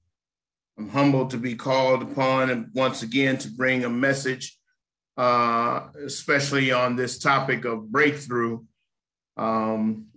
I'm 0.77 0.89
humbled 0.89 1.31
to 1.31 1.37
be 1.37 1.55
called 1.55 2.01
upon 2.01 2.49
and 2.49 2.69
once 2.73 3.01
again 3.01 3.37
to 3.39 3.49
bring 3.49 3.85
a 3.85 3.89
message, 3.89 4.57
uh, 5.15 5.87
especially 6.05 6.71
on 6.71 6.95
this 6.95 7.19
topic 7.19 7.65
of 7.65 7.91
breakthrough. 7.91 8.63
Um, 9.37 10.07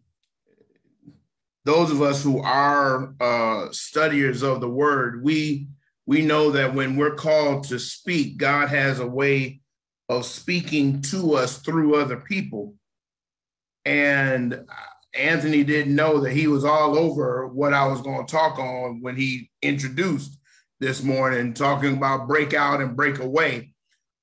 those 1.65 1.91
of 1.91 2.00
us 2.03 2.23
who 2.23 2.41
are 2.41 3.15
uh, 3.21 3.69
studiers 3.71 4.43
of 4.43 4.61
the 4.61 4.71
word, 4.71 5.23
we 5.23 5.69
we 6.07 6.23
know 6.23 6.50
that 6.50 6.75
when 6.75 6.97
we're 6.97 7.15
called 7.15 7.65
to 7.69 7.79
speak, 7.79 8.37
God 8.37 8.69
has 8.71 8.99
a 8.99 9.07
way 9.07 9.60
of 10.11 10.26
speaking 10.26 11.00
to 11.00 11.35
us 11.37 11.59
through 11.59 11.95
other 11.95 12.17
people. 12.17 12.75
And 13.85 14.67
Anthony 15.14 15.62
didn't 15.62 15.95
know 15.95 16.19
that 16.21 16.33
he 16.33 16.49
was 16.49 16.64
all 16.64 16.99
over 16.99 17.47
what 17.47 17.73
I 17.73 17.87
was 17.87 18.00
going 18.00 18.26
to 18.26 18.31
talk 18.31 18.59
on 18.59 19.00
when 19.02 19.14
he 19.14 19.50
introduced 19.62 20.37
this 20.81 21.05
morning, 21.05 21.55
talking 21.55 21.97
about 21.97 22.26
breakout 22.26 22.81
and 22.81 22.97
breakaway, 22.97 23.73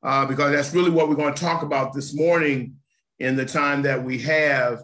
uh, 0.03 0.25
because 0.25 0.51
that's 0.51 0.74
really 0.74 0.91
what 0.91 1.08
we're 1.08 1.15
going 1.15 1.34
to 1.34 1.41
talk 1.41 1.63
about 1.63 1.94
this 1.94 2.13
morning 2.13 2.75
in 3.20 3.38
the 3.38 3.46
time 3.46 3.84
that 3.84 4.03
we 4.03 4.17
have. 4.20 4.84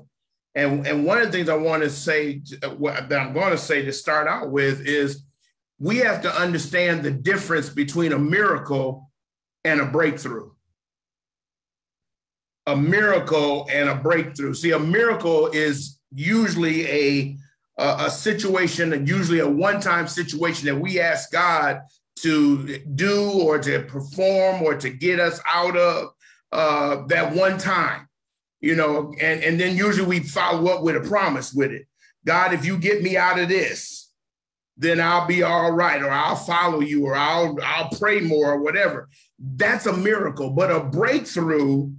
And, 0.55 0.87
and 0.87 1.05
one 1.05 1.17
of 1.17 1.25
the 1.25 1.31
things 1.33 1.49
I 1.49 1.57
want 1.57 1.83
to 1.83 1.89
say, 1.89 2.41
that 2.61 3.19
I'm 3.19 3.33
going 3.33 3.51
to 3.51 3.57
say 3.57 3.83
to 3.83 3.91
start 3.91 4.29
out 4.29 4.51
with 4.51 4.87
is 4.87 5.25
we 5.79 5.97
have 5.97 6.21
to 6.21 6.33
understand 6.33 7.03
the 7.03 7.11
difference 7.11 7.67
between 7.67 8.13
a 8.13 8.19
miracle 8.19 9.11
and 9.65 9.81
a 9.81 9.85
breakthrough 9.85 10.52
a 12.65 12.75
miracle 12.75 13.67
and 13.71 13.89
a 13.89 13.95
breakthrough. 13.95 14.53
See, 14.53 14.71
a 14.71 14.79
miracle 14.79 15.47
is 15.47 15.99
usually 16.13 16.87
a 16.87 17.37
a, 17.77 18.05
a 18.05 18.11
situation, 18.11 19.07
usually 19.07 19.39
a 19.39 19.49
one-time 19.49 20.07
situation 20.07 20.67
that 20.67 20.79
we 20.79 20.99
ask 20.99 21.31
God 21.31 21.81
to 22.19 22.77
do 22.95 23.31
or 23.31 23.57
to 23.59 23.81
perform 23.83 24.61
or 24.61 24.75
to 24.75 24.89
get 24.89 25.19
us 25.19 25.41
out 25.47 25.75
of 25.75 26.09
uh, 26.51 27.07
that 27.07 27.33
one 27.33 27.57
time, 27.57 28.07
you 28.61 28.75
know, 28.75 29.11
and, 29.19 29.43
and 29.43 29.59
then 29.59 29.75
usually 29.75 30.07
we 30.07 30.19
follow 30.19 30.71
up 30.71 30.83
with 30.83 30.95
a 30.95 31.01
promise 31.01 31.51
with 31.51 31.71
it. 31.71 31.87
God, 32.25 32.53
if 32.53 32.63
you 32.63 32.77
get 32.77 33.01
me 33.01 33.17
out 33.17 33.39
of 33.39 33.49
this, 33.49 34.11
then 34.77 35.01
I'll 35.01 35.27
be 35.27 35.43
all 35.43 35.71
right, 35.71 36.01
or 36.01 36.09
I'll 36.09 36.35
follow 36.35 36.79
you, 36.79 37.05
or 37.05 37.15
I'll 37.15 37.57
I'll 37.63 37.89
pray 37.89 38.21
more, 38.21 38.53
or 38.53 38.61
whatever. 38.61 39.09
That's 39.37 39.85
a 39.85 39.95
miracle. 39.95 40.49
But 40.49 40.71
a 40.71 40.79
breakthrough 40.79 41.91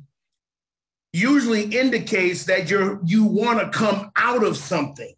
usually 1.15 1.63
indicates 1.63 2.45
that 2.45 2.69
you're 2.69 2.99
you 3.05 3.25
want 3.25 3.61
to 3.61 3.79
come 3.79 4.11
out 4.17 4.43
of 4.43 4.57
something 4.57 5.15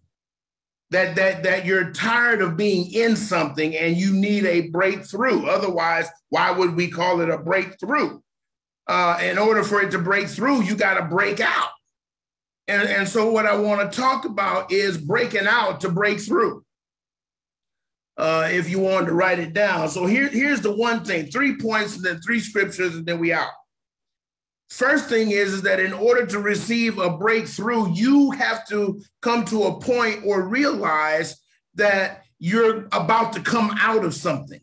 that 0.91 1.17
that 1.17 1.43
that 1.43 1.65
you're 1.65 1.91
tired 1.93 2.43
of 2.43 2.57
being 2.57 2.93
in 2.93 3.17
something 3.17 3.75
and 3.75 3.97
you 3.97 4.13
need 4.13 4.45
a 4.45 4.69
breakthrough. 4.69 5.47
Otherwise 5.47 6.07
why 6.29 6.51
would 6.51 6.77
we 6.77 6.89
call 6.89 7.21
it 7.23 7.31
a 7.31 7.39
breakthrough? 7.39 8.21
Uh, 8.87 9.19
in 9.21 9.37
order 9.37 9.65
for 9.65 9.81
it 9.81 9.91
to 9.91 9.99
break 9.99 10.29
through 10.29 10.63
you 10.63 10.77
got 10.77 11.01
to 11.01 11.07
break 11.07 11.41
out. 11.41 11.71
And, 12.69 12.87
and 12.89 13.09
so 13.09 13.31
what 13.31 13.47
i 13.47 13.57
want 13.57 13.91
to 13.91 13.99
talk 13.99 14.27
about 14.27 14.71
is 14.71 14.99
breaking 14.99 15.47
out 15.47 15.81
to 15.81 15.89
break 15.89 16.21
through. 16.21 16.63
Uh, 18.19 18.49
if 18.51 18.69
you 18.69 18.81
wanted 18.81 19.07
to 19.07 19.13
write 19.13 19.39
it 19.39 19.53
down. 19.53 19.89
So 19.89 20.07
here, 20.07 20.29
here's 20.29 20.61
the 20.61 20.75
one 20.75 21.05
thing 21.05 21.27
three 21.27 21.57
points 21.57 21.97
and 21.97 22.05
then 22.05 22.21
three 22.21 22.41
scriptures 22.41 22.95
and 22.97 23.07
then 23.07 23.19
we 23.19 23.33
out 23.33 23.49
First 24.69 25.09
thing 25.09 25.31
is, 25.31 25.53
is 25.53 25.63
that 25.63 25.81
in 25.81 25.93
order 25.93 26.27
to 26.27 26.41
receive 26.41 26.99
a 26.99 27.17
breakthrough, 27.17 27.93
you 27.93 28.33
have 28.33 28.67
to 28.69 29.01
come 29.23 29.45
to 29.47 29.65
a 29.65 29.81
point 29.81 30.23
or 30.25 30.49
realize 30.49 31.37
that 31.75 32.25
you're 32.39 32.89
about 32.93 33.33
to 33.35 33.41
come 33.41 33.77
out 33.79 34.05
of 34.05 34.15
something. 34.15 34.61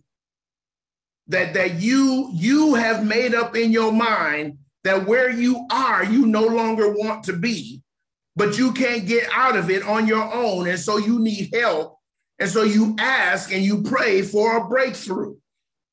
That, 1.27 1.53
that 1.53 1.75
you 1.75 2.29
you 2.33 2.73
have 2.73 3.05
made 3.05 3.33
up 3.33 3.55
in 3.55 3.71
your 3.71 3.93
mind 3.93 4.57
that 4.83 5.07
where 5.07 5.29
you 5.29 5.65
are, 5.71 6.03
you 6.03 6.25
no 6.25 6.45
longer 6.45 6.91
want 6.93 7.23
to 7.23 7.33
be, 7.33 7.81
but 8.35 8.57
you 8.57 8.73
can't 8.73 9.07
get 9.07 9.29
out 9.31 9.55
of 9.55 9.69
it 9.69 9.83
on 9.83 10.05
your 10.05 10.31
own. 10.33 10.67
And 10.67 10.79
so 10.79 10.97
you 10.97 11.19
need 11.19 11.53
help. 11.53 11.97
And 12.39 12.49
so 12.49 12.63
you 12.63 12.95
ask 12.99 13.53
and 13.53 13.63
you 13.63 13.83
pray 13.83 14.21
for 14.21 14.57
a 14.57 14.67
breakthrough. 14.67 15.35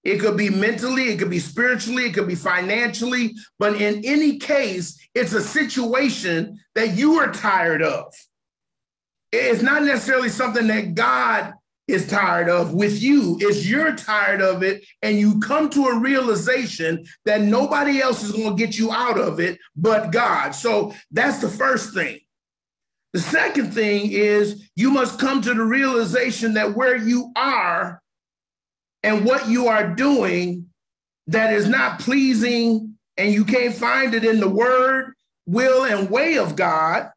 It 0.03 0.19
could 0.19 0.37
be 0.37 0.49
mentally, 0.49 1.11
it 1.11 1.19
could 1.19 1.31
be 1.31 1.39
spiritually, 1.39 2.07
it 2.07 2.15
could 2.15 2.29
be 2.29 2.35
financially, 2.35 3.35
but 3.59 3.81
in 3.81 4.05
any 4.05 4.39
case, 4.39 4.99
it's 5.15 5.35
a 5.35 5.43
situation 5.43 6.59
that 6.75 6.97
you 6.97 7.19
are 7.19 7.33
tired 7.33 7.83
of. 7.83 8.13
It's 9.33 9.63
not 9.63 9.83
necessarily 9.85 10.31
something 10.31 10.67
that 10.69 10.95
God 10.95 11.53
is 11.87 12.07
tired 12.07 12.49
of 12.49 12.73
with 12.73 13.03
you. 13.03 13.37
It's 13.41 13.67
you're 13.67 13.95
tired 13.95 14.41
of 14.41 14.63
it, 14.63 14.85
and 15.03 15.19
you 15.19 15.39
come 15.41 15.69
to 15.71 15.87
a 15.87 15.99
realization 15.99 17.05
that 17.25 17.43
nobody 17.43 18.01
else 18.01 18.23
is 18.23 18.33
going 18.33 18.57
to 18.57 18.67
get 18.67 18.79
you 18.79 18.93
out 18.93 19.19
of 19.19 19.41
it 19.41 19.59
but 19.77 20.13
God. 20.13 20.53
So 20.53 20.95
that's 21.11 21.41
the 21.41 21.49
first 21.49 21.93
thing. 21.93 22.21
The 23.13 23.21
second 23.21 23.75
thing 23.75 24.13
is 24.13 24.69
you 24.77 24.91
must 24.91 25.19
come 25.19 25.43
to 25.43 25.53
the 25.53 25.65
realization 25.65 26.55
that 26.55 26.77
where 26.77 26.97
you 26.97 27.33
are 27.35 28.00
and 29.03 29.25
what 29.25 29.49
you 29.49 29.69
are 29.69 29.95
doing 29.95 30.67
that 31.27 31.53
is 31.53 31.69
not 31.69 32.01
pleasing 32.01 32.99
and 33.17 33.33
you 33.33 33.45
can't 33.45 33.75
find 33.75 34.15
it 34.15 34.25
in 34.25 34.41
the 34.41 34.49
word, 34.49 35.15
will, 35.47 35.85
and 35.85 36.11
way 36.11 36.39
of 36.39 36.57
God 36.57 37.11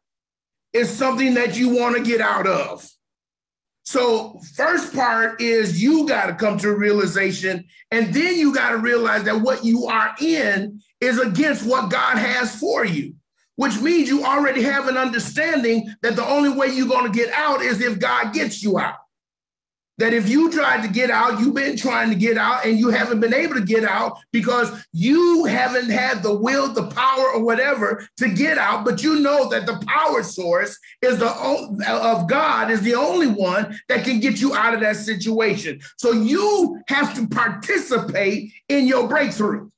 is 0.72 0.90
something 0.90 1.34
that 1.34 1.56
you 1.56 1.70
want 1.70 1.96
to 1.96 2.02
get 2.02 2.20
out 2.20 2.46
of. 2.46 2.88
So, 3.84 4.40
first 4.54 4.94
part 4.94 5.40
is 5.42 5.82
you 5.82 6.08
got 6.08 6.26
to 6.26 6.34
come 6.34 6.58
to 6.58 6.70
a 6.70 6.76
realization, 6.76 7.64
and 7.90 8.14
then 8.14 8.36
you 8.36 8.54
got 8.54 8.70
to 8.70 8.78
realize 8.78 9.24
that 9.24 9.40
what 9.40 9.64
you 9.64 9.86
are 9.86 10.14
in 10.20 10.80
is 11.00 11.18
against 11.18 11.66
what 11.66 11.90
God 11.90 12.16
has 12.16 12.58
for 12.58 12.84
you, 12.84 13.14
which 13.56 13.78
means 13.80 14.08
you 14.08 14.24
already 14.24 14.62
have 14.62 14.88
an 14.88 14.96
understanding 14.96 15.94
that 16.02 16.16
the 16.16 16.26
only 16.26 16.48
way 16.48 16.68
you're 16.68 16.88
going 16.88 17.10
to 17.10 17.16
get 17.16 17.32
out 17.34 17.60
is 17.60 17.82
if 17.82 17.98
God 17.98 18.32
gets 18.32 18.62
you 18.62 18.78
out. 18.78 18.96
That 19.98 20.12
if 20.12 20.28
you 20.28 20.50
tried 20.50 20.82
to 20.82 20.88
get 20.88 21.10
out, 21.10 21.38
you've 21.40 21.54
been 21.54 21.76
trying 21.76 22.10
to 22.10 22.16
get 22.16 22.36
out 22.36 22.66
and 22.66 22.78
you 22.78 22.88
haven't 22.88 23.20
been 23.20 23.34
able 23.34 23.54
to 23.54 23.64
get 23.64 23.84
out 23.84 24.18
because 24.32 24.70
you 24.92 25.44
haven't 25.44 25.90
had 25.90 26.22
the 26.22 26.34
will, 26.34 26.72
the 26.72 26.88
power, 26.88 27.30
or 27.34 27.44
whatever 27.44 28.06
to 28.16 28.28
get 28.28 28.58
out. 28.58 28.84
But 28.84 29.02
you 29.02 29.20
know 29.20 29.48
that 29.50 29.66
the 29.66 29.80
power 29.86 30.22
source 30.22 30.76
is 31.02 31.18
the 31.18 31.30
of 31.88 32.28
God 32.28 32.70
is 32.70 32.82
the 32.82 32.94
only 32.94 33.28
one 33.28 33.78
that 33.88 34.04
can 34.04 34.20
get 34.20 34.40
you 34.40 34.54
out 34.54 34.74
of 34.74 34.80
that 34.80 34.96
situation. 34.96 35.80
So 35.96 36.12
you 36.12 36.82
have 36.88 37.14
to 37.14 37.28
participate 37.28 38.52
in 38.68 38.86
your 38.86 39.06
breakthrough. 39.06 39.70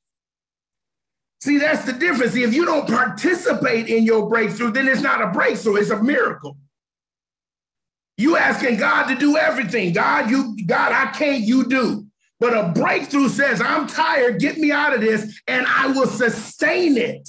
See, 1.41 1.59
that's 1.59 1.85
the 1.85 1.93
difference. 1.93 2.33
See, 2.33 2.43
if 2.43 2.55
you 2.55 2.65
don't 2.65 2.89
participate 2.89 3.89
in 3.89 4.05
your 4.05 4.29
breakthrough, 4.29 4.73
then 4.73 4.89
it's 4.89 5.03
not 5.03 5.23
a 5.23 5.29
breakthrough, 5.29 5.77
it's 5.77 5.91
a 5.91 6.03
miracle. 6.03 6.57
You 8.17 8.37
asking 8.37 8.79
God 8.79 9.09
to 9.09 9.15
do 9.15 9.37
everything. 9.37 9.93
God, 9.93 10.31
you, 10.31 10.57
God, 10.67 10.93
I 10.93 11.13
can't, 11.13 11.43
you 11.43 11.67
do. 11.67 12.07
But 12.39 12.55
a 12.55 12.73
breakthrough 12.73 13.29
says, 13.29 13.61
I'm 13.61 13.87
tired, 13.87 14.41
get 14.41 14.59
me 14.59 14.71
out 14.71 14.95
of 14.95 15.01
this, 15.01 15.41
and 15.47 15.67
I 15.67 15.89
will 15.89 16.07
sustain 16.07 16.97
it. 16.97 17.29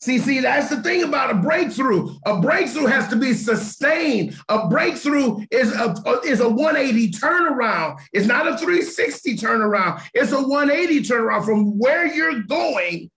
See, 0.00 0.18
see, 0.18 0.40
that's 0.40 0.70
the 0.70 0.82
thing 0.82 1.02
about 1.02 1.30
a 1.30 1.34
breakthrough. 1.34 2.16
A 2.24 2.40
breakthrough 2.40 2.86
has 2.86 3.08
to 3.08 3.16
be 3.16 3.34
sustained. 3.34 4.34
A 4.48 4.66
breakthrough 4.66 5.44
is 5.50 5.74
a, 5.74 5.94
is 6.24 6.40
a 6.40 6.48
180 6.48 7.10
turnaround. 7.12 8.00
It's 8.12 8.26
not 8.26 8.48
a 8.48 8.56
360 8.56 9.36
turnaround. 9.36 10.02
It's 10.14 10.32
a 10.32 10.40
180 10.40 11.02
turnaround 11.02 11.44
from 11.44 11.78
where 11.78 12.06
you're 12.06 12.42
going 12.44 13.10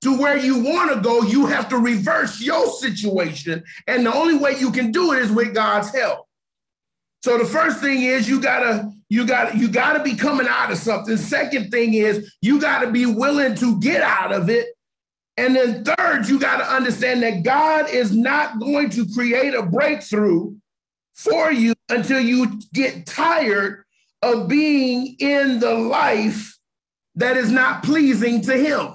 to 0.00 0.18
where 0.18 0.38
you 0.38 0.62
want 0.62 0.92
to 0.92 1.00
go. 1.00 1.22
You 1.22 1.46
have 1.46 1.68
to 1.68 1.76
reverse 1.76 2.40
your 2.40 2.66
situation. 2.66 3.62
And 3.86 4.06
the 4.06 4.14
only 4.14 4.36
way 4.36 4.58
you 4.58 4.72
can 4.72 4.90
do 4.90 5.12
it 5.12 5.22
is 5.22 5.30
with 5.30 5.54
God's 5.54 5.94
help. 5.94 6.26
So 7.22 7.38
the 7.38 7.44
first 7.44 7.78
thing 7.78 8.02
is 8.02 8.28
you 8.28 8.40
gotta 8.40 8.90
you 9.08 9.24
gotta 9.24 9.56
you 9.56 9.68
gotta 9.68 10.02
be 10.02 10.16
coming 10.16 10.48
out 10.48 10.72
of 10.72 10.78
something. 10.78 11.16
Second 11.16 11.70
thing 11.70 11.94
is 11.94 12.34
you 12.42 12.60
gotta 12.60 12.90
be 12.90 13.06
willing 13.06 13.54
to 13.56 13.78
get 13.80 14.02
out 14.02 14.32
of 14.32 14.50
it. 14.50 14.68
And 15.36 15.54
then 15.54 15.84
third, 15.84 16.28
you 16.28 16.40
gotta 16.40 16.64
understand 16.64 17.22
that 17.22 17.44
God 17.44 17.88
is 17.90 18.14
not 18.14 18.58
going 18.58 18.90
to 18.90 19.06
create 19.14 19.54
a 19.54 19.62
breakthrough 19.62 20.54
for 21.14 21.52
you 21.52 21.74
until 21.88 22.20
you 22.20 22.60
get 22.72 23.06
tired 23.06 23.84
of 24.22 24.48
being 24.48 25.16
in 25.20 25.60
the 25.60 25.74
life 25.74 26.58
that 27.14 27.36
is 27.36 27.52
not 27.52 27.84
pleasing 27.84 28.40
to 28.42 28.56
Him. 28.56 28.94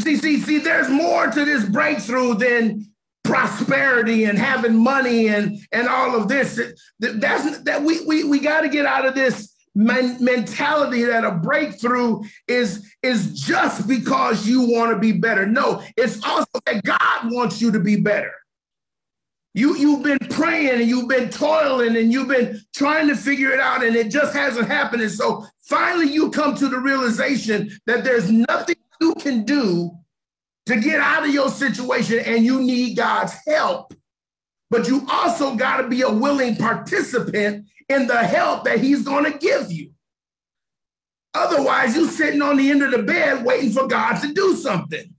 See, 0.00 0.16
see, 0.16 0.40
see, 0.40 0.58
there's 0.58 0.88
more 0.88 1.26
to 1.26 1.44
this 1.44 1.64
breakthrough 1.64 2.34
than 2.34 2.93
prosperity 3.24 4.24
and 4.24 4.38
having 4.38 4.76
money 4.76 5.28
and 5.28 5.58
and 5.72 5.88
all 5.88 6.14
of 6.14 6.28
this. 6.28 6.60
That's 7.00 7.58
that 7.60 7.82
we 7.82 8.04
we, 8.06 8.24
we 8.24 8.38
got 8.38 8.60
to 8.60 8.68
get 8.68 8.86
out 8.86 9.06
of 9.06 9.14
this 9.14 9.54
men, 9.74 10.22
mentality 10.22 11.02
that 11.04 11.24
a 11.24 11.32
breakthrough 11.32 12.22
is 12.46 12.88
is 13.02 13.40
just 13.40 13.88
because 13.88 14.46
you 14.46 14.70
want 14.70 14.92
to 14.92 14.98
be 14.98 15.12
better. 15.12 15.46
No 15.46 15.82
it's 15.96 16.22
also 16.24 16.60
that 16.66 16.84
god 16.84 17.32
wants 17.32 17.60
you 17.60 17.72
to 17.72 17.80
be 17.80 17.96
better. 17.96 18.32
You 19.54 19.76
you've 19.76 20.02
been 20.02 20.18
praying 20.30 20.80
and 20.80 20.88
you've 20.88 21.08
been 21.08 21.30
toiling 21.30 21.96
and 21.96 22.12
you've 22.12 22.28
been 22.28 22.60
trying 22.74 23.08
to 23.08 23.16
figure 23.16 23.50
it 23.50 23.60
out 23.60 23.82
and 23.82 23.96
it 23.96 24.10
just 24.10 24.34
hasn't 24.34 24.68
happened. 24.68 25.02
And 25.02 25.10
so 25.10 25.46
finally 25.62 26.12
you 26.12 26.30
come 26.30 26.54
to 26.56 26.68
the 26.68 26.78
realization 26.78 27.70
that 27.86 28.04
there's 28.04 28.30
nothing 28.30 28.76
you 29.00 29.14
can 29.14 29.44
do 29.44 29.92
to 30.66 30.80
get 30.80 31.00
out 31.00 31.24
of 31.24 31.32
your 31.32 31.50
situation 31.50 32.20
and 32.20 32.44
you 32.44 32.60
need 32.60 32.96
God's 32.96 33.34
help. 33.46 33.94
But 34.70 34.88
you 34.88 35.06
also 35.10 35.54
got 35.56 35.78
to 35.78 35.88
be 35.88 36.02
a 36.02 36.10
willing 36.10 36.56
participant 36.56 37.66
in 37.88 38.06
the 38.06 38.18
help 38.18 38.64
that 38.64 38.80
he's 38.80 39.02
going 39.02 39.30
to 39.30 39.38
give 39.38 39.70
you. 39.70 39.90
Otherwise, 41.34 41.96
you're 41.96 42.08
sitting 42.08 42.42
on 42.42 42.56
the 42.56 42.70
end 42.70 42.82
of 42.82 42.92
the 42.92 43.02
bed 43.02 43.44
waiting 43.44 43.72
for 43.72 43.86
God 43.86 44.20
to 44.20 44.32
do 44.32 44.56
something. 44.56 45.14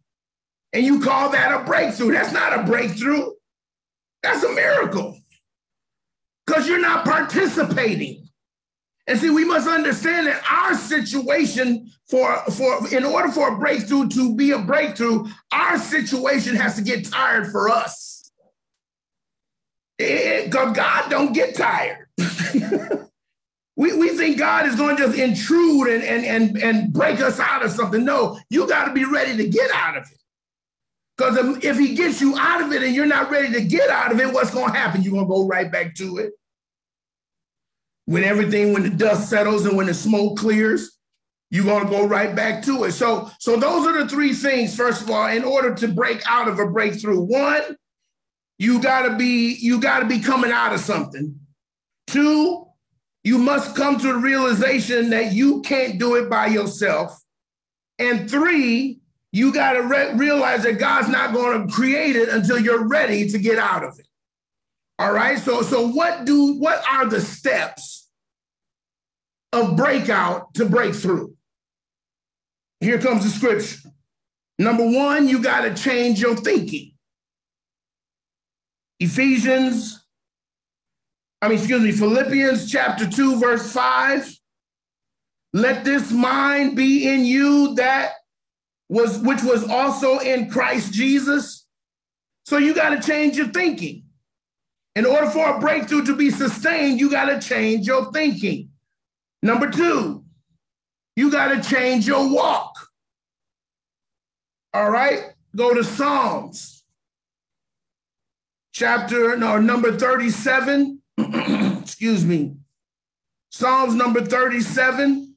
And 0.73 0.85
you 0.85 0.99
call 0.99 1.29
that 1.29 1.61
a 1.61 1.63
breakthrough. 1.63 2.11
That's 2.11 2.31
not 2.31 2.59
a 2.59 2.63
breakthrough. 2.63 3.31
That's 4.23 4.43
a 4.43 4.51
miracle. 4.51 5.19
Because 6.45 6.67
you're 6.67 6.81
not 6.81 7.05
participating. 7.05 8.24
And 9.07 9.19
see, 9.19 9.29
we 9.29 9.45
must 9.45 9.67
understand 9.67 10.27
that 10.27 10.43
our 10.49 10.75
situation 10.75 11.91
for, 12.09 12.37
for 12.51 12.93
in 12.93 13.03
order 13.03 13.31
for 13.31 13.53
a 13.53 13.57
breakthrough 13.57 14.09
to 14.09 14.35
be 14.35 14.51
a 14.51 14.59
breakthrough, 14.59 15.27
our 15.51 15.77
situation 15.77 16.55
has 16.55 16.75
to 16.75 16.81
get 16.81 17.05
tired 17.05 17.51
for 17.51 17.69
us. 17.69 18.31
Because 19.97 20.75
God 20.75 21.09
don't 21.09 21.33
get 21.33 21.55
tired. 21.55 22.07
we, 23.75 23.95
we 23.95 24.09
think 24.09 24.37
God 24.37 24.65
is 24.65 24.75
going 24.75 24.97
to 24.97 25.03
just 25.03 25.17
intrude 25.17 25.87
and, 25.87 26.03
and, 26.03 26.25
and, 26.25 26.57
and 26.57 26.93
break 26.93 27.21
us 27.21 27.39
out 27.39 27.63
of 27.63 27.71
something. 27.71 28.03
No, 28.03 28.39
you 28.49 28.67
got 28.67 28.85
to 28.85 28.93
be 28.93 29.05
ready 29.05 29.37
to 29.37 29.47
get 29.47 29.69
out 29.73 29.97
of 29.97 30.03
it. 30.03 30.17
Because 31.17 31.63
if 31.63 31.77
he 31.77 31.95
gets 31.95 32.19
you 32.19 32.37
out 32.37 32.61
of 32.61 32.73
it 32.73 32.83
and 32.83 32.93
you're 32.93 33.05
not 33.05 33.31
ready 33.31 33.53
to 33.53 33.61
get 33.61 33.89
out 33.89 34.11
of 34.11 34.19
it, 34.19 34.33
what's 34.33 34.51
going 34.51 34.73
to 34.73 34.77
happen? 34.77 35.01
You're 35.01 35.13
going 35.13 35.25
to 35.25 35.29
go 35.29 35.47
right 35.47 35.71
back 35.71 35.95
to 35.95 36.17
it 36.17 36.33
when 38.05 38.23
everything, 38.23 38.73
when 38.73 38.83
the 38.83 38.89
dust 38.89 39.29
settles 39.29 39.65
and 39.65 39.75
when 39.75 39.87
the 39.87 39.93
smoke 39.93 40.37
clears, 40.37 40.97
you're 41.49 41.65
going 41.65 41.83
to 41.83 41.89
go 41.89 42.07
right 42.07 42.35
back 42.35 42.63
to 42.63 42.83
it. 42.83 42.91
So, 42.91 43.29
so 43.39 43.55
those 43.55 43.87
are 43.87 44.03
the 44.03 44.09
three 44.09 44.33
things, 44.33 44.75
first 44.75 45.01
of 45.01 45.09
all, 45.09 45.27
in 45.27 45.43
order 45.43 45.73
to 45.75 45.87
break 45.87 46.21
out 46.27 46.47
of 46.47 46.59
a 46.59 46.67
breakthrough. 46.67 47.21
One, 47.21 47.77
you 48.57 48.81
got 48.81 49.03
to 49.03 49.15
be, 49.15 49.57
you 49.59 49.79
got 49.79 49.99
to 49.99 50.05
be 50.05 50.19
coming 50.19 50.51
out 50.51 50.73
of 50.73 50.79
something. 50.79 51.39
Two, 52.07 52.65
you 53.23 53.37
must 53.37 53.75
come 53.75 53.97
to 53.99 54.07
the 54.07 54.19
realization 54.19 55.09
that 55.09 55.33
you 55.33 55.61
can't 55.61 55.99
do 55.99 56.15
it 56.15 56.29
by 56.29 56.47
yourself. 56.47 57.19
And 57.97 58.29
three, 58.29 58.99
you 59.31 59.51
got 59.51 59.73
to 59.73 59.81
re- 59.81 60.13
realize 60.13 60.63
that 60.63 60.79
God's 60.79 61.09
not 61.09 61.33
going 61.33 61.67
to 61.67 61.73
create 61.73 62.15
it 62.15 62.29
until 62.29 62.59
you're 62.59 62.87
ready 62.87 63.27
to 63.29 63.37
get 63.39 63.57
out 63.57 63.83
of 63.83 63.99
it. 63.99 64.07
All 64.97 65.11
right. 65.11 65.37
So, 65.37 65.61
so 65.61 65.87
what 65.87 66.25
do 66.25 66.53
what 66.59 66.83
are 66.89 67.05
the 67.05 67.21
steps 67.21 68.09
of 69.51 69.75
breakout 69.75 70.53
to 70.55 70.65
breakthrough? 70.65 71.33
Here 72.79 72.99
comes 72.99 73.23
the 73.23 73.29
scripture. 73.29 73.89
Number 74.57 74.85
one, 74.89 75.27
you 75.27 75.41
got 75.41 75.61
to 75.61 75.73
change 75.73 76.21
your 76.21 76.35
thinking. 76.35 76.93
Ephesians, 78.99 80.05
I 81.41 81.49
mean, 81.49 81.57
excuse 81.57 81.81
me, 81.81 81.91
Philippians 81.91 82.71
chapter 82.71 83.09
2, 83.09 83.39
verse 83.39 83.71
5. 83.73 84.33
Let 85.53 85.83
this 85.83 86.11
mind 86.11 86.75
be 86.75 87.07
in 87.07 87.25
you 87.25 87.75
that 87.75 88.13
was 88.89 89.19
which 89.19 89.43
was 89.43 89.67
also 89.69 90.19
in 90.19 90.49
Christ 90.49 90.93
Jesus. 90.93 91.65
So 92.45 92.57
you 92.57 92.73
got 92.73 92.89
to 92.89 93.01
change 93.01 93.37
your 93.37 93.47
thinking. 93.47 94.04
In 94.95 95.05
order 95.05 95.29
for 95.29 95.55
a 95.55 95.59
breakthrough 95.59 96.05
to 96.05 96.15
be 96.15 96.29
sustained, 96.31 96.99
you 96.99 97.11
got 97.11 97.25
to 97.25 97.45
change 97.45 97.85
your 97.85 98.11
thinking. 98.13 98.69
Number 99.41 99.69
two, 99.69 100.23
you 101.15 101.29
got 101.29 101.49
to 101.49 101.61
change 101.61 102.07
your 102.07 102.33
walk. 102.33 102.73
All 104.73 104.89
right, 104.89 105.33
go 105.55 105.73
to 105.73 105.83
Psalms, 105.83 106.83
chapter, 108.73 109.37
no, 109.37 109.59
number 109.59 109.97
37. 109.97 111.01
Excuse 111.81 112.25
me. 112.25 112.55
Psalms 113.49 113.95
number 113.95 114.21
37, 114.25 115.35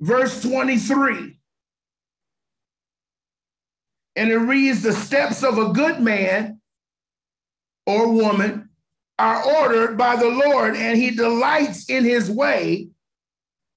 verse 0.00 0.42
23. 0.42 1.38
And 4.14 4.30
it 4.30 4.36
reads, 4.36 4.82
The 4.82 4.92
steps 4.92 5.42
of 5.42 5.58
a 5.58 5.72
good 5.72 6.00
man 6.00 6.60
or 7.86 8.12
woman 8.12 8.68
are 9.18 9.44
ordered 9.44 9.96
by 9.96 10.16
the 10.16 10.28
Lord, 10.28 10.76
and 10.76 10.98
he 10.98 11.10
delights 11.10 11.88
in 11.88 12.04
his 12.04 12.30
way. 12.30 12.88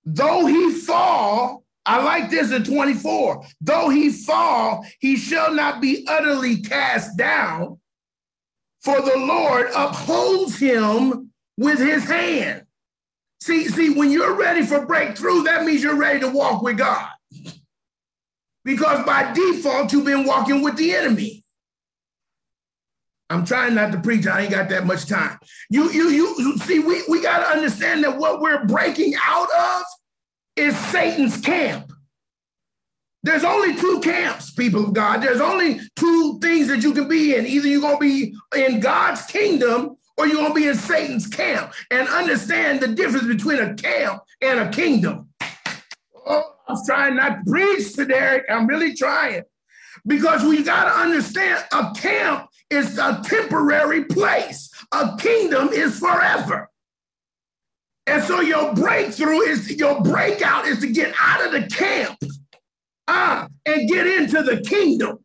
Though 0.06 0.46
he 0.46 0.72
fall, 0.72 1.64
I 1.86 2.04
like 2.04 2.30
this 2.30 2.52
in 2.52 2.64
24. 2.64 3.46
Though 3.62 3.90
he 3.90 4.10
fall, 4.10 4.86
he 5.00 5.16
shall 5.16 5.54
not 5.54 5.82
be 5.82 6.06
utterly 6.08 6.62
cast 6.62 7.18
down, 7.18 7.80
for 8.82 9.02
the 9.02 9.18
Lord 9.18 9.70
upholds 9.76 10.58
him 10.60 11.32
with 11.58 11.80
his 11.80 12.04
hand. 12.04 12.64
See, 13.42 13.68
see, 13.68 13.92
when 13.92 14.12
you're 14.12 14.36
ready 14.36 14.66
for 14.66 14.86
breakthrough, 14.86 15.44
that 15.44 15.66
means 15.66 15.82
you're 15.82 15.96
ready 15.96 16.20
to 16.20 16.28
walk 16.28 16.62
with 16.62 16.78
God. 16.78 17.08
Because 18.66 19.06
by 19.06 19.32
default, 19.32 19.94
you've 19.94 20.06
been 20.06 20.26
walking 20.26 20.62
with 20.62 20.76
the 20.76 20.94
enemy. 20.94 21.39
I'm 23.30 23.46
trying 23.46 23.76
not 23.76 23.92
to 23.92 24.00
preach. 24.00 24.26
I 24.26 24.42
ain't 24.42 24.52
got 24.52 24.70
that 24.70 24.86
much 24.86 25.06
time. 25.06 25.38
You, 25.70 25.92
you, 25.92 26.10
you 26.10 26.58
see, 26.60 26.80
we, 26.80 27.04
we 27.08 27.22
got 27.22 27.40
to 27.40 27.58
understand 27.58 28.04
that 28.04 28.18
what 28.18 28.42
we're 28.42 28.66
breaking 28.66 29.14
out 29.24 29.48
of 29.52 29.84
is 30.56 30.76
Satan's 30.78 31.40
camp. 31.40 31.92
There's 33.22 33.44
only 33.44 33.76
two 33.76 34.00
camps, 34.02 34.52
people 34.52 34.86
of 34.86 34.94
God. 34.94 35.22
There's 35.22 35.42
only 35.42 35.80
two 35.96 36.40
things 36.42 36.70
that 36.70 36.82
you 36.82 36.94
can 36.94 37.08
be 37.08 37.36
in. 37.36 37.46
Either 37.46 37.68
you're 37.68 37.82
going 37.82 37.98
to 37.98 38.00
be 38.00 38.36
in 38.56 38.80
God's 38.80 39.26
kingdom 39.26 39.98
or 40.18 40.26
you're 40.26 40.38
going 40.38 40.54
to 40.54 40.60
be 40.60 40.68
in 40.68 40.76
Satan's 40.76 41.28
camp 41.28 41.74
and 41.92 42.08
understand 42.08 42.80
the 42.80 42.88
difference 42.88 43.28
between 43.28 43.60
a 43.60 43.76
camp 43.76 44.22
and 44.42 44.60
a 44.60 44.70
kingdom. 44.70 45.30
Oh, 46.26 46.56
I'm 46.68 46.78
trying 46.86 47.16
not 47.16 47.44
to 47.44 47.52
preach 47.52 47.94
to 47.94 48.06
Derek. 48.06 48.46
I'm 48.50 48.68
really 48.68 48.96
trying 48.96 49.44
because 50.08 50.44
we 50.44 50.64
got 50.64 50.86
to 50.86 50.92
understand 50.92 51.66
a 51.74 51.94
camp 51.96 52.49
is 52.70 52.98
a 52.98 53.22
temporary 53.24 54.06
place, 54.06 54.70
a 54.94 55.18
kingdom 55.18 55.70
is 55.70 56.00
forever. 56.00 56.70
And 58.08 58.24
so 58.24 58.42
your 58.42 58.74
breakthrough 58.74 59.42
is 59.42 59.70
your 59.72 60.02
breakout 60.02 60.66
is 60.66 60.80
to 60.80 60.92
get 60.92 61.14
out 61.20 61.46
of 61.46 61.52
the 61.52 61.68
camp 61.68 62.18
uh, 63.08 63.48
and 63.66 63.90
get 63.90 64.08
into 64.08 64.42
the 64.42 64.62
kingdom. 64.62 65.20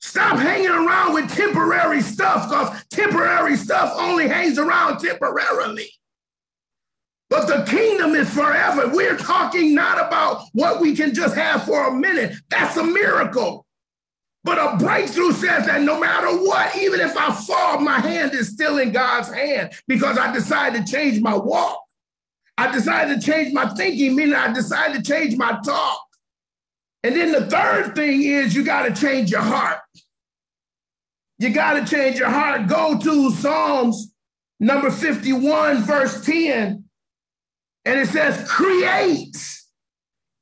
Stop 0.00 0.38
hanging 0.38 0.70
around 0.70 1.12
with 1.12 1.34
temporary 1.34 2.00
stuff 2.00 2.48
because 2.48 2.84
temporary 2.90 3.56
stuff 3.56 3.92
only 3.98 4.26
hangs 4.26 4.58
around 4.58 4.98
temporarily. 4.98 5.90
But 7.28 7.46
the 7.46 7.70
kingdom 7.70 8.14
is 8.14 8.28
forever. 8.28 8.88
We're 8.88 9.16
talking 9.16 9.74
not 9.74 10.04
about 10.04 10.42
what 10.52 10.80
we 10.80 10.96
can 10.96 11.14
just 11.14 11.34
have 11.36 11.64
for 11.64 11.88
a 11.88 11.92
minute. 11.92 12.34
That's 12.48 12.76
a 12.76 12.84
miracle. 12.84 13.66
But 14.42 14.58
a 14.58 14.76
breakthrough 14.78 15.32
says 15.32 15.66
that 15.66 15.82
no 15.82 16.00
matter 16.00 16.28
what, 16.28 16.74
even 16.76 17.00
if 17.00 17.16
I 17.16 17.32
fall, 17.32 17.80
my 17.80 18.00
hand 18.00 18.32
is 18.32 18.48
still 18.48 18.78
in 18.78 18.90
God's 18.90 19.32
hand 19.32 19.72
because 19.86 20.16
I 20.16 20.32
decided 20.32 20.86
to 20.86 20.92
change 20.92 21.20
my 21.20 21.36
walk. 21.36 21.84
I 22.56 22.70
decided 22.72 23.20
to 23.20 23.26
change 23.26 23.52
my 23.52 23.68
thinking, 23.74 24.16
meaning 24.16 24.34
I 24.34 24.52
decided 24.52 25.04
to 25.04 25.10
change 25.10 25.36
my 25.36 25.58
talk. 25.64 26.00
And 27.02 27.16
then 27.16 27.32
the 27.32 27.46
third 27.46 27.94
thing 27.94 28.22
is 28.22 28.54
you 28.54 28.64
got 28.64 28.82
to 28.82 28.94
change 28.98 29.30
your 29.30 29.40
heart. 29.40 29.80
You 31.38 31.50
got 31.50 31.74
to 31.74 31.86
change 31.86 32.18
your 32.18 32.28
heart. 32.28 32.66
Go 32.66 32.98
to 32.98 33.30
Psalms 33.30 34.12
number 34.58 34.90
51, 34.90 35.82
verse 35.84 36.24
10. 36.24 36.84
And 37.86 38.00
it 38.00 38.08
says, 38.08 38.46
Create 38.48 39.36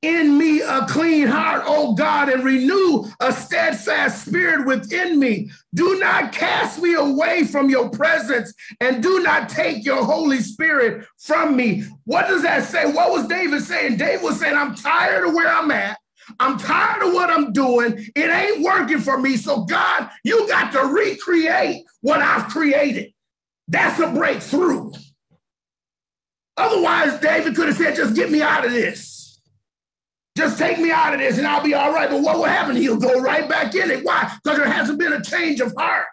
in 0.03 0.39
me 0.39 0.61
a 0.61 0.87
clean 0.87 1.27
heart, 1.27 1.65
O 1.67 1.95
God, 1.95 2.29
and 2.29 2.45
renew 2.45 3.05
a 3.21 3.33
steadfast 3.33 4.27
spirit 4.27 4.67
within 4.67 5.19
me. 5.19 5.51
Do 5.75 5.99
not 5.99 6.33
cast 6.33 6.81
me 6.81 6.95
away 6.95 7.45
from 7.45 7.69
your 7.69 7.91
presence 7.91 8.55
and 8.81 9.03
do 9.03 9.21
not 9.23 9.49
take 9.49 9.85
your 9.85 10.05
Holy 10.05 10.41
Spirit 10.41 11.05
from 11.19 11.57
me. 11.57 11.85
What 12.05 12.29
does 12.29 12.43
that 12.43 12.65
say? 12.65 12.91
What 12.91 13.11
was 13.11 13.27
David 13.27 13.63
saying? 13.63 13.97
David 13.97 14.23
was 14.23 14.39
saying, 14.39 14.57
I'm 14.57 14.75
tired 14.75 15.27
of 15.27 15.35
where 15.35 15.49
I'm 15.49 15.71
at. 15.73 15.99
I'm 16.39 16.59
tired 16.59 17.03
of 17.03 17.15
what 17.15 17.31
I'm 17.31 17.53
doing. 17.53 18.07
It 18.15 18.31
ain't 18.31 18.63
working 18.63 19.01
for 19.01 19.19
me. 19.19 19.37
So, 19.37 19.65
God, 19.65 20.11
you 20.25 20.47
got 20.47 20.73
to 20.73 20.85
recreate 20.85 21.85
what 22.03 22.21
I've 22.21 22.49
created. 22.49 23.13
That's 23.67 23.99
a 23.99 24.09
breakthrough. 24.09 24.93
Otherwise, 26.57 27.21
David 27.21 27.55
could 27.57 27.69
have 27.69 27.77
said, 27.77 27.97
just 27.97 28.15
get 28.15 28.31
me 28.31 28.43
out 28.43 28.65
of 28.65 28.73
this. 28.73 29.08
Just 30.39 30.57
take 30.57 30.79
me 30.79 30.93
out 30.93 31.13
of 31.13 31.19
this 31.19 31.37
and 31.37 31.45
I'll 31.45 31.65
be 31.65 31.75
all 31.75 31.93
right. 31.93 32.09
But 32.09 32.23
what 32.23 32.37
will 32.37 32.45
happen? 32.45 32.77
He'll 32.77 32.97
go 32.97 33.21
right 33.21 33.49
back 33.49 33.75
in 33.75 33.91
it. 33.91 34.05
Why? 34.05 34.33
Because 34.45 34.57
there 34.57 34.69
hasn't 34.69 34.97
been 34.97 35.13
a 35.13 35.21
change 35.21 35.59
of 35.59 35.75
heart. 35.77 36.07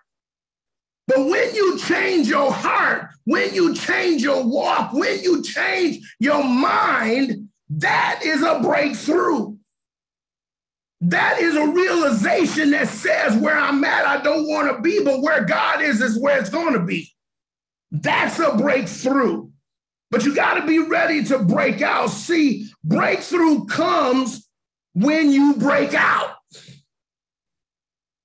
But 1.07 1.19
when 1.27 1.53
you 1.53 1.77
change 1.77 2.27
your 2.27 2.51
heart, 2.51 3.09
when 3.25 3.53
you 3.53 3.75
change 3.75 4.23
your 4.23 4.43
walk, 4.43 4.93
when 4.93 5.21
you 5.21 5.43
change 5.43 5.99
your 6.19 6.43
mind, 6.43 7.49
that 7.69 8.21
is 8.25 8.41
a 8.41 8.61
breakthrough. 8.63 9.57
That 11.01 11.39
is 11.39 11.55
a 11.55 11.67
realization 11.67 12.71
that 12.71 12.87
says 12.87 13.37
where 13.37 13.55
I'm 13.55 13.83
at, 13.83 14.07
I 14.07 14.23
don't 14.23 14.47
want 14.47 14.75
to 14.75 14.81
be, 14.81 15.03
but 15.03 15.21
where 15.21 15.45
God 15.45 15.83
is, 15.83 16.01
is 16.01 16.19
where 16.19 16.39
it's 16.39 16.49
going 16.49 16.73
to 16.73 16.79
be. 16.79 17.11
That's 17.91 18.39
a 18.39 18.57
breakthrough. 18.57 19.51
But 20.11 20.23
you 20.23 20.35
got 20.35 20.55
to 20.55 20.65
be 20.65 20.79
ready 20.79 21.23
to 21.25 21.39
break 21.39 21.81
out. 21.81 22.09
See, 22.09 22.69
breakthrough 22.83 23.65
comes 23.65 24.47
when 24.93 25.31
you 25.31 25.55
break 25.55 25.93
out. 25.93 26.35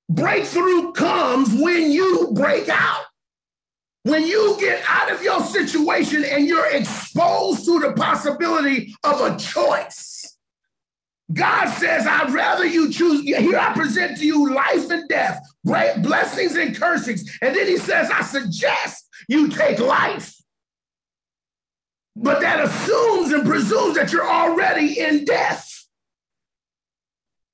Breakthrough 0.09 0.93
comes 0.93 1.53
when 1.53 1.91
you 1.91 2.31
break 2.35 2.69
out. 2.69 3.05
When 4.03 4.27
you 4.27 4.57
get 4.59 4.83
out 4.89 5.13
of 5.13 5.23
your 5.23 5.41
situation 5.43 6.25
and 6.25 6.47
you're 6.47 6.71
exposed 6.71 7.65
to 7.67 7.81
the 7.81 7.93
possibility 7.93 8.95
of 9.05 9.21
a 9.21 9.37
choice. 9.39 10.39
God 11.33 11.69
says, 11.69 12.07
I'd 12.07 12.33
rather 12.33 12.67
you 12.67 12.91
choose. 12.91 13.23
Here 13.23 13.59
I 13.59 13.73
present 13.73 14.19
to 14.19 14.27
you 14.27 14.53
life 14.53 14.91
and 14.91 15.09
death, 15.09 15.41
blessings 15.65 16.57
and 16.57 16.77
cursings. 16.77 17.39
And 17.41 17.55
then 17.55 17.67
he 17.67 17.77
says, 17.77 18.11
I 18.11 18.23
suggest 18.23 19.09
you 19.29 19.49
take 19.49 19.79
life. 19.79 20.35
But 22.17 22.41
that 22.41 22.61
assumes 22.61 23.33
and 23.33 23.47
presumes 23.47 23.97
that 23.97 24.13
you're 24.13 24.29
already 24.29 24.99
in 24.99 25.25
death. 25.25 25.67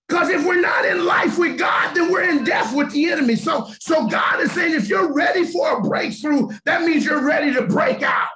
Because 0.08 0.28
if 0.28 0.46
we're 0.46 0.60
not 0.60 0.84
in 0.84 1.04
life 1.04 1.38
with 1.38 1.58
God, 1.58 1.94
then 1.94 2.12
we're 2.12 2.28
in 2.28 2.44
death 2.44 2.74
with 2.74 2.92
the 2.92 3.10
enemy. 3.10 3.36
So, 3.36 3.70
so 3.80 4.06
God 4.06 4.40
is 4.40 4.52
saying, 4.52 4.74
if 4.74 4.88
you're 4.88 5.12
ready 5.12 5.44
for 5.44 5.78
a 5.78 5.82
breakthrough, 5.82 6.48
that 6.64 6.82
means 6.82 7.04
you're 7.04 7.24
ready 7.24 7.52
to 7.54 7.62
break 7.62 8.02
out. 8.02 8.28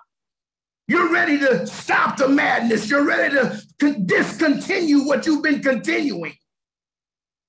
You're 0.88 1.12
ready 1.12 1.38
to 1.38 1.66
stop 1.68 2.16
the 2.16 2.28
madness. 2.28 2.90
You're 2.90 3.06
ready 3.06 3.36
to 3.78 4.00
discontinue 4.04 5.06
what 5.06 5.24
you've 5.24 5.42
been 5.42 5.62
continuing. 5.62 6.34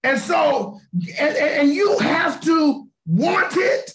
And 0.04 0.20
so, 0.20 0.80
and, 0.94 1.36
and 1.36 1.74
you 1.74 1.98
have 2.00 2.40
to 2.42 2.88
want 3.08 3.58
it, 3.58 3.94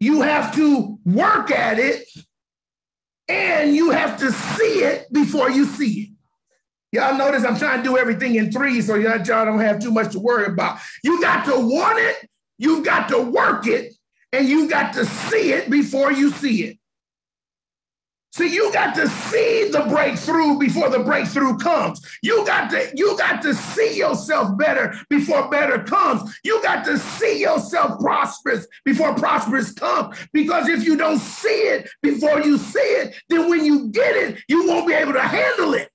you 0.00 0.20
have 0.20 0.54
to 0.56 0.98
work 1.06 1.50
at 1.50 1.78
it, 1.78 2.06
and 3.28 3.74
you 3.74 3.90
have 3.90 4.18
to 4.18 4.30
see 4.30 4.82
it 4.84 5.12
before 5.12 5.50
you 5.50 5.64
see 5.64 6.00
it. 6.02 6.08
Y'all 6.92 7.16
notice 7.16 7.44
I'm 7.44 7.58
trying 7.58 7.82
to 7.82 7.84
do 7.84 7.98
everything 7.98 8.36
in 8.36 8.50
three 8.50 8.80
so 8.80 8.94
y'all, 8.94 9.18
y'all 9.18 9.44
don't 9.44 9.60
have 9.60 9.80
too 9.80 9.90
much 9.90 10.12
to 10.12 10.18
worry 10.18 10.46
about. 10.46 10.78
You 11.02 11.20
got 11.20 11.44
to 11.46 11.52
want 11.52 11.98
it, 11.98 12.28
you've 12.58 12.84
got 12.84 13.08
to 13.10 13.20
work 13.20 13.66
it, 13.66 13.92
and 14.32 14.48
you 14.48 14.68
got 14.68 14.94
to 14.94 15.04
see 15.04 15.52
it 15.52 15.70
before 15.70 16.12
you 16.12 16.30
see 16.30 16.64
it. 16.64 16.78
See, 18.36 18.52
you 18.52 18.70
got 18.70 18.94
to 18.96 19.08
see 19.08 19.70
the 19.70 19.86
breakthrough 19.88 20.58
before 20.58 20.90
the 20.90 20.98
breakthrough 20.98 21.56
comes. 21.56 22.06
You 22.22 22.44
got 22.44 22.70
to 22.70 22.92
you 22.94 23.16
got 23.16 23.40
to 23.40 23.54
see 23.54 23.96
yourself 23.96 24.58
better 24.58 24.94
before 25.08 25.48
better 25.48 25.82
comes. 25.82 26.38
You 26.44 26.62
got 26.62 26.84
to 26.84 26.98
see 26.98 27.40
yourself 27.40 27.98
prosperous 27.98 28.66
before 28.84 29.14
prosperous 29.14 29.72
comes. 29.72 30.18
Because 30.34 30.68
if 30.68 30.84
you 30.84 30.98
don't 30.98 31.18
see 31.18 31.48
it 31.48 31.88
before 32.02 32.42
you 32.42 32.58
see 32.58 32.78
it, 32.78 33.16
then 33.30 33.48
when 33.48 33.64
you 33.64 33.88
get 33.88 34.14
it, 34.14 34.38
you 34.48 34.68
won't 34.68 34.86
be 34.86 34.92
able 34.92 35.14
to 35.14 35.22
handle 35.22 35.72
it. 35.72 35.88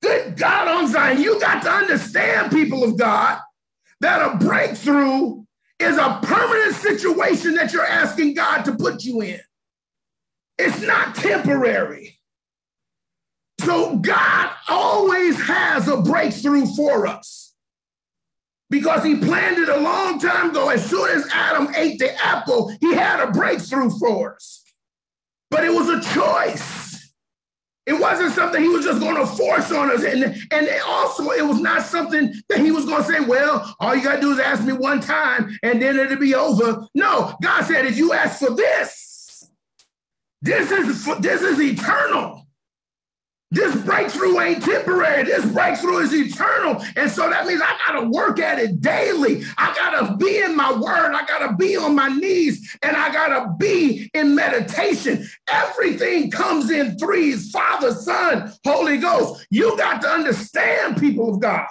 Good 0.00 0.38
God 0.38 0.66
on 0.66 0.88
Zion, 0.90 1.20
you 1.20 1.38
got 1.40 1.62
to 1.64 1.70
understand, 1.70 2.52
people 2.52 2.84
of 2.84 2.96
God, 2.96 3.38
that 4.00 4.22
a 4.22 4.38
breakthrough 4.38 5.44
is 5.78 5.98
a 5.98 6.20
permanent 6.22 6.74
situation 6.76 7.54
that 7.56 7.74
you're 7.74 7.84
asking 7.84 8.32
God 8.32 8.64
to 8.64 8.74
put 8.74 9.04
you 9.04 9.20
in. 9.20 9.40
It's 10.58 10.82
not 10.82 11.14
temporary. 11.14 12.18
So 13.60 13.96
God 13.96 14.50
always 14.68 15.40
has 15.40 15.88
a 15.88 16.00
breakthrough 16.00 16.66
for 16.66 17.06
us 17.06 17.54
because 18.70 19.04
he 19.04 19.16
planned 19.16 19.58
it 19.58 19.68
a 19.68 19.78
long 19.78 20.18
time 20.18 20.50
ago. 20.50 20.68
As 20.68 20.84
soon 20.88 21.10
as 21.10 21.28
Adam 21.32 21.74
ate 21.74 21.98
the 21.98 22.14
apple, 22.24 22.72
he 22.80 22.94
had 22.94 23.20
a 23.20 23.30
breakthrough 23.30 23.90
for 23.98 24.34
us. 24.34 24.64
But 25.50 25.64
it 25.64 25.72
was 25.72 25.88
a 25.88 26.00
choice. 26.14 27.12
It 27.86 27.98
wasn't 27.98 28.32
something 28.32 28.62
he 28.62 28.68
was 28.68 28.84
just 28.84 29.00
going 29.00 29.16
to 29.16 29.26
force 29.26 29.72
on 29.72 29.90
us. 29.90 30.04
And, 30.04 30.36
and 30.50 30.68
also, 30.86 31.30
it 31.30 31.44
was 31.44 31.58
not 31.58 31.82
something 31.82 32.34
that 32.50 32.60
he 32.60 32.70
was 32.70 32.84
going 32.84 33.02
to 33.02 33.08
say, 33.10 33.20
well, 33.20 33.74
all 33.80 33.94
you 33.94 34.04
got 34.04 34.16
to 34.16 34.20
do 34.20 34.32
is 34.32 34.38
ask 34.38 34.62
me 34.62 34.74
one 34.74 35.00
time 35.00 35.56
and 35.62 35.80
then 35.80 35.98
it'll 35.98 36.18
be 36.18 36.34
over. 36.34 36.86
No, 36.94 37.34
God 37.42 37.64
said, 37.64 37.86
if 37.86 37.96
you 37.96 38.12
ask 38.12 38.40
for 38.40 38.54
this, 38.54 39.07
this 40.42 40.70
is 40.70 41.04
this 41.20 41.42
is 41.42 41.60
eternal. 41.60 42.46
This 43.50 43.74
breakthrough 43.82 44.38
ain't 44.40 44.62
temporary. 44.62 45.24
This 45.24 45.46
breakthrough 45.46 45.98
is 45.98 46.12
eternal. 46.12 46.84
And 46.96 47.10
so 47.10 47.30
that 47.30 47.46
means 47.46 47.62
I 47.62 47.78
got 47.86 47.98
to 47.98 48.08
work 48.10 48.38
at 48.40 48.58
it 48.58 48.82
daily. 48.82 49.42
I 49.56 49.74
got 49.74 50.06
to 50.06 50.16
be 50.16 50.38
in 50.38 50.54
my 50.54 50.70
word. 50.70 51.14
I 51.14 51.24
got 51.24 51.48
to 51.48 51.56
be 51.56 51.74
on 51.74 51.94
my 51.94 52.08
knees 52.08 52.76
and 52.82 52.94
I 52.94 53.10
got 53.10 53.28
to 53.28 53.54
be 53.58 54.10
in 54.12 54.34
meditation. 54.34 55.26
Everything 55.48 56.30
comes 56.30 56.70
in 56.70 56.98
threes 56.98 57.50
Father, 57.50 57.92
Son, 57.92 58.52
Holy 58.66 58.98
Ghost. 58.98 59.46
You 59.50 59.74
got 59.78 60.02
to 60.02 60.08
understand, 60.08 60.98
people 60.98 61.32
of 61.32 61.40
God, 61.40 61.66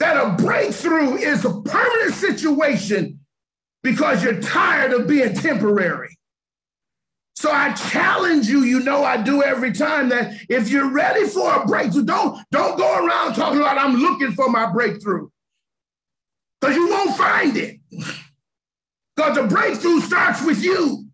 that 0.00 0.22
a 0.22 0.42
breakthrough 0.42 1.14
is 1.14 1.46
a 1.46 1.62
permanent 1.62 2.14
situation 2.14 3.20
because 3.82 4.22
you're 4.22 4.40
tired 4.42 4.92
of 4.92 5.08
being 5.08 5.32
temporary. 5.34 6.17
So 7.38 7.52
I 7.52 7.72
challenge 7.72 8.48
you, 8.48 8.64
you 8.64 8.80
know 8.80 9.04
I 9.04 9.16
do 9.16 9.44
every 9.44 9.70
time 9.70 10.08
that 10.08 10.34
if 10.48 10.70
you're 10.70 10.90
ready 10.90 11.24
for 11.24 11.54
a 11.54 11.64
breakthrough, 11.64 12.04
don't, 12.04 12.36
don't 12.50 12.76
go 12.76 13.06
around 13.06 13.34
talking 13.34 13.60
about 13.60 13.78
I'm 13.78 13.94
looking 13.94 14.32
for 14.32 14.50
my 14.50 14.68
breakthrough. 14.72 15.28
Because 16.60 16.74
you 16.74 16.88
won't 16.88 17.16
find 17.16 17.56
it. 17.56 17.78
Because 19.14 19.36
the 19.36 19.44
breakthrough 19.44 20.00
starts 20.00 20.44
with 20.44 20.64
you. 20.64 21.06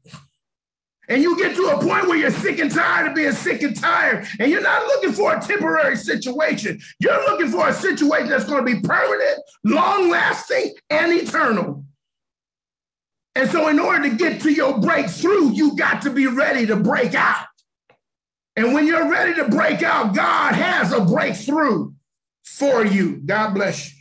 And 1.11 1.23
you 1.23 1.37
get 1.37 1.57
to 1.57 1.67
a 1.67 1.79
point 1.79 2.09
where 2.09 2.17
you're 2.17 2.31
sick 2.31 2.59
and 2.59 2.71
tired 2.71 3.09
of 3.09 3.15
being 3.15 3.33
sick 3.33 3.61
and 3.61 3.79
tired, 3.79 4.27
and 4.41 4.51
you're 4.51 4.63
not 4.63 4.87
looking 4.87 5.13
for 5.13 5.37
a 5.37 5.41
temporary 5.43 5.97
situation. 5.97 6.81
You're 7.01 7.23
looking 7.31 7.49
for 7.49 7.69
a 7.69 7.75
situation 7.75 8.31
that's 8.31 8.47
going 8.47 8.65
to 8.65 8.75
be 8.75 8.81
permanent, 8.81 9.41
long 9.63 10.09
lasting, 10.09 10.73
and 10.89 11.13
eternal. 11.13 11.84
And 13.37 13.51
so, 13.51 13.69
in 13.69 13.81
order 13.81 14.09
to 14.09 14.17
get 14.17 14.41
to 14.43 14.53
your 14.53 14.79
breakthrough, 14.79 15.51
you 15.51 15.77
got 15.77 16.03
to 16.03 16.11
be 16.11 16.27
ready 16.27 16.67
to 16.67 16.77
break 16.77 17.15
out. 17.15 17.47
And 18.57 18.73
when 18.73 18.87
you're 18.87 19.11
ready 19.11 19.35
to 19.35 19.49
break 19.49 19.83
out, 19.83 20.15
God 20.15 20.55
has 20.55 20.93
a 20.93 21.05
breakthrough 21.05 21.93
for 22.45 22.85
you. 22.85 23.17
God 23.17 23.55
bless 23.55 23.91
you. 23.91 23.95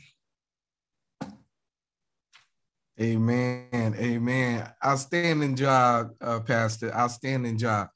Amen. 3.01 3.95
Amen. 3.97 4.69
Outstanding 4.85 5.55
job, 5.55 6.11
uh, 6.21 6.39
Pastor. 6.41 6.93
Outstanding 6.93 7.57
job. 7.57 7.89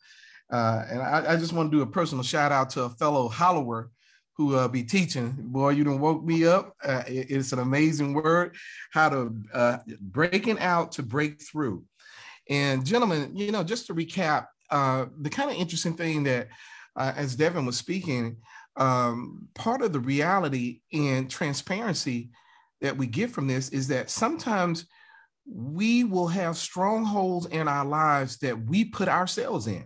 Uh, 0.52 0.84
and 0.90 1.02
I, 1.02 1.34
I, 1.34 1.36
just 1.36 1.54
want 1.54 1.72
to 1.72 1.78
do 1.78 1.84
a 1.84 1.88
personal 1.88 2.24
shout 2.24 2.54
out 2.54 2.70
to 2.72 2.84
a 2.84 2.90
fellow 2.90 3.28
hollower 3.28 3.92
who 4.38 4.56
uh, 4.56 4.68
be 4.68 4.84
teaching. 4.84 5.36
Boy, 5.38 5.72
you 5.72 5.84
done 5.84 6.00
woke 6.00 6.24
me 6.24 6.46
up. 6.46 6.76
Uh, 6.84 7.04
it, 7.08 7.32
it's 7.32 7.52
an 7.52 7.60
amazing 7.60 8.14
word, 8.14 8.56
how 8.92 9.10
to 9.10 9.36
uh, 9.54 9.78
breaking 10.00 10.60
out 10.60 10.92
to 10.94 11.04
break 11.04 11.42
through. 11.42 11.84
And 12.50 12.86
gentlemen, 12.86 13.36
you 13.36 13.52
know, 13.52 13.64
just 13.64 13.88
to 13.88 13.96
recap, 13.96 14.48
uh, 14.70 15.08
the 15.22 15.30
kind 15.30 15.50
of 15.50 15.58
interesting 15.58 15.96
thing 15.96 16.24
that, 16.24 16.50
uh, 16.96 17.14
as 17.16 17.36
Devin 17.36 17.66
was 17.66 17.78
speaking, 17.78 18.38
um, 18.76 19.48
part 19.56 19.82
of 19.82 19.92
the 19.92 20.00
reality 20.00 20.82
and 20.94 21.30
transparency 21.30 22.30
that 22.82 22.96
we 22.96 23.08
get 23.08 23.32
from 23.32 23.48
this 23.48 23.70
is 23.70 23.88
that 23.88 24.10
sometimes 24.10 24.86
we 25.50 26.04
will 26.04 26.28
have 26.28 26.58
strongholds 26.58 27.48
in 27.48 27.68
our 27.68 27.86
lives 27.86 28.38
that 28.38 28.66
we 28.66 28.86
put 28.86 29.08
ourselves 29.08 29.66
in. 29.66 29.86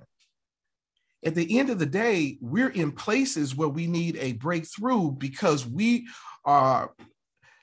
At 1.23 1.35
the 1.35 1.59
end 1.59 1.69
of 1.69 1.77
the 1.79 1.85
day, 1.85 2.37
we're 2.41 2.69
in 2.69 2.91
places 2.91 3.55
where 3.55 3.69
we 3.69 3.87
need 3.87 4.17
a 4.17 4.33
breakthrough 4.33 5.11
because 5.11 5.67
we 5.67 6.07
are 6.45 6.91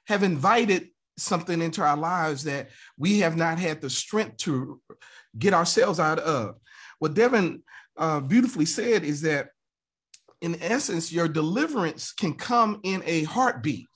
have 0.07 0.23
invited 0.23 0.88
something 1.18 1.61
into 1.61 1.83
our 1.83 1.97
lives 1.97 2.44
that 2.44 2.71
we 2.97 3.18
have 3.18 3.37
not 3.37 3.59
had 3.59 3.81
the 3.81 3.90
strength 3.90 4.37
to 4.38 4.81
get 5.37 5.53
ourselves 5.53 6.01
out 6.01 6.18
of. 6.21 6.57
What 6.99 7.14
Devin 7.14 7.62
uh, 7.97 8.21
beautifully 8.21 8.64
said 8.64 9.05
is 9.05 9.23
that, 9.23 9.49
in 10.40 10.62
essence, 10.62 11.12
your 11.12 11.29
deliverance 11.29 12.12
can 12.12 12.35
come 12.35 12.81
in 12.85 13.03
a 13.05 13.25
heartbeat. 13.25 13.87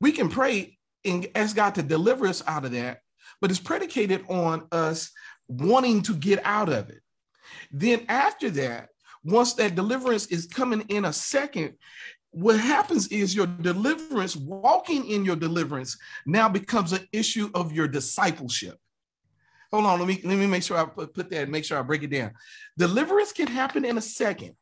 We 0.00 0.12
can 0.12 0.30
pray 0.30 0.78
and 1.04 1.28
ask 1.34 1.54
God 1.54 1.74
to 1.74 1.82
deliver 1.82 2.26
us 2.26 2.42
out 2.46 2.64
of 2.64 2.72
that, 2.72 3.00
but 3.40 3.50
it's 3.50 3.60
predicated 3.60 4.24
on 4.28 4.66
us 4.72 5.10
wanting 5.46 6.02
to 6.02 6.14
get 6.14 6.40
out 6.44 6.70
of 6.70 6.88
it. 6.88 7.02
Then, 7.70 8.06
after 8.08 8.48
that, 8.50 8.88
once 9.24 9.54
that 9.54 9.74
deliverance 9.74 10.26
is 10.26 10.46
coming 10.46 10.82
in 10.88 11.06
a 11.06 11.12
second, 11.12 11.74
what 12.30 12.58
happens 12.58 13.08
is 13.08 13.34
your 13.34 13.46
deliverance, 13.46 14.36
walking 14.36 15.08
in 15.08 15.24
your 15.24 15.36
deliverance, 15.36 15.96
now 16.26 16.48
becomes 16.48 16.92
an 16.92 17.06
issue 17.12 17.48
of 17.54 17.72
your 17.72 17.88
discipleship. 17.88 18.76
Hold 19.72 19.86
on, 19.86 19.98
let 19.98 20.08
me 20.08 20.20
let 20.24 20.38
me 20.38 20.46
make 20.46 20.62
sure 20.62 20.76
I 20.76 20.84
put, 20.84 21.14
put 21.14 21.30
that, 21.30 21.48
make 21.48 21.64
sure 21.64 21.78
I 21.78 21.82
break 21.82 22.02
it 22.02 22.10
down. 22.10 22.32
Deliverance 22.76 23.32
can 23.32 23.46
happen 23.46 23.84
in 23.84 23.98
a 23.98 24.00
second, 24.00 24.54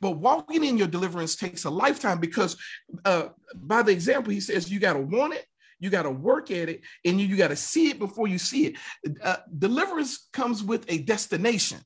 but 0.00 0.12
walking 0.12 0.64
in 0.64 0.78
your 0.78 0.86
deliverance 0.86 1.34
takes 1.34 1.64
a 1.64 1.70
lifetime 1.70 2.18
because 2.18 2.56
uh, 3.04 3.28
by 3.54 3.82
the 3.82 3.92
example, 3.92 4.32
he 4.32 4.40
says 4.40 4.70
you 4.70 4.78
got 4.78 4.94
to 4.94 5.00
want 5.00 5.34
it, 5.34 5.46
you 5.80 5.90
got 5.90 6.04
to 6.04 6.10
work 6.10 6.50
at 6.50 6.68
it, 6.68 6.82
and 7.04 7.20
you, 7.20 7.26
you 7.26 7.36
got 7.36 7.48
to 7.48 7.56
see 7.56 7.90
it 7.90 7.98
before 7.98 8.28
you 8.28 8.38
see 8.38 8.66
it. 8.66 8.76
Uh, 9.22 9.36
deliverance 9.58 10.28
comes 10.32 10.62
with 10.62 10.84
a 10.88 10.98
destination. 10.98 11.80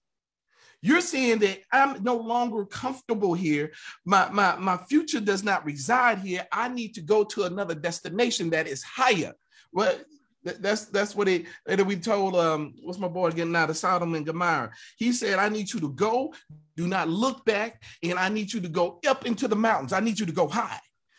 You're 0.80 1.00
saying 1.00 1.40
that 1.40 1.60
I'm 1.72 2.02
no 2.02 2.16
longer 2.16 2.64
comfortable 2.64 3.34
here. 3.34 3.72
My, 4.04 4.28
my, 4.30 4.56
my 4.56 4.76
future 4.76 5.20
does 5.20 5.42
not 5.42 5.64
reside 5.64 6.20
here. 6.20 6.46
I 6.52 6.68
need 6.68 6.94
to 6.94 7.00
go 7.00 7.24
to 7.24 7.44
another 7.44 7.74
destination 7.74 8.50
that 8.50 8.68
is 8.68 8.82
higher. 8.82 9.32
Well, 9.72 9.96
that's 10.44 10.86
that's 10.86 11.14
what 11.14 11.28
it 11.28 11.46
that 11.66 11.84
we 11.84 11.96
told 11.96 12.34
um 12.36 12.72
what's 12.82 12.98
my 12.98 13.08
boy 13.08 13.30
getting 13.30 13.56
out 13.56 13.70
of 13.70 13.76
Sodom 13.76 14.14
and 14.14 14.24
Gomorrah. 14.24 14.70
He 14.96 15.12
said, 15.12 15.38
I 15.38 15.48
need 15.48 15.72
you 15.72 15.80
to 15.80 15.90
go, 15.90 16.32
do 16.76 16.86
not 16.86 17.08
look 17.08 17.44
back, 17.44 17.82
and 18.02 18.18
I 18.18 18.28
need 18.28 18.52
you 18.52 18.60
to 18.60 18.68
go 18.68 19.00
up 19.06 19.26
into 19.26 19.48
the 19.48 19.56
mountains. 19.56 19.92
I 19.92 20.00
need 20.00 20.18
you 20.18 20.26
to 20.26 20.32
go 20.32 20.48
high. 20.48 20.78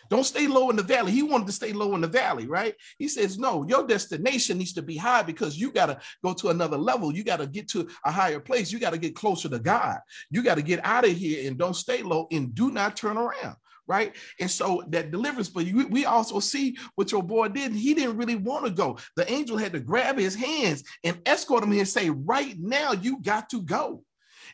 Don't 0.10 0.24
stay 0.24 0.48
low 0.48 0.70
in 0.70 0.76
the 0.76 0.84
valley. 0.84 1.12
He 1.12 1.24
wanted 1.24 1.48
to 1.48 1.54
stay 1.54 1.72
low 1.72 1.96
in 1.96 2.02
the 2.02 2.08
valley, 2.08 2.48
right? 2.48 2.76
He 2.98 3.08
says, 3.08 3.38
no, 3.38 3.66
your 3.68 3.86
destination 3.86 4.58
needs 4.58 4.74
to 4.74 4.82
be 4.82 4.98
high 4.98 5.22
because 5.22 5.58
you 5.58 5.72
got 5.72 5.88
to 5.88 6.00
go 6.24 6.34
to 6.34 6.50
another 6.50 6.78
level. 6.78 7.14
You 7.14 7.24
got 7.24 7.38
to 7.38 7.48
get 7.48 7.68
to 7.70 7.88
a 8.06 8.12
higher 8.12 8.40
place. 8.40 8.72
You 8.72 8.80
got 8.80 8.92
to 8.92 8.98
get 8.98 9.16
closer 9.16 9.50
to 9.50 9.60
God. 9.60 10.00
You 10.32 10.44
got 10.44 10.56
to 10.56 10.64
get 10.64 10.84
out 10.84 11.06
of 11.06 11.12
here 11.12 11.48
and 11.48 11.58
don't 11.58 11.76
stay 11.76 12.02
low 12.02 12.28
and 12.32 12.54
do 12.54 12.72
not 12.72 12.96
turn 12.96 13.18
around 13.18 13.56
right? 13.90 14.16
And 14.40 14.50
so 14.50 14.84
that 14.90 15.10
deliverance, 15.10 15.50
but 15.50 15.66
we 15.66 16.06
also 16.06 16.40
see 16.40 16.78
what 16.94 17.12
your 17.12 17.24
boy 17.24 17.48
did. 17.48 17.74
He 17.74 17.96
didn't 17.96 18.18
really 18.18 18.36
want 18.36 18.66
to 18.66 18.72
go. 18.72 19.00
The 19.16 19.30
angel 19.30 19.58
had 19.58 19.74
to 19.74 19.80
grab 19.80 20.20
his 20.20 20.36
hands 20.36 20.84
and 21.04 21.20
escort 21.26 21.64
him 21.64 21.72
here 21.72 21.80
and 21.80 21.90
say, 21.90 22.12
Right 22.12 22.56
now, 22.60 22.92
you 22.92 23.20
got 23.20 23.50
to 23.50 23.64
go. 23.64 24.04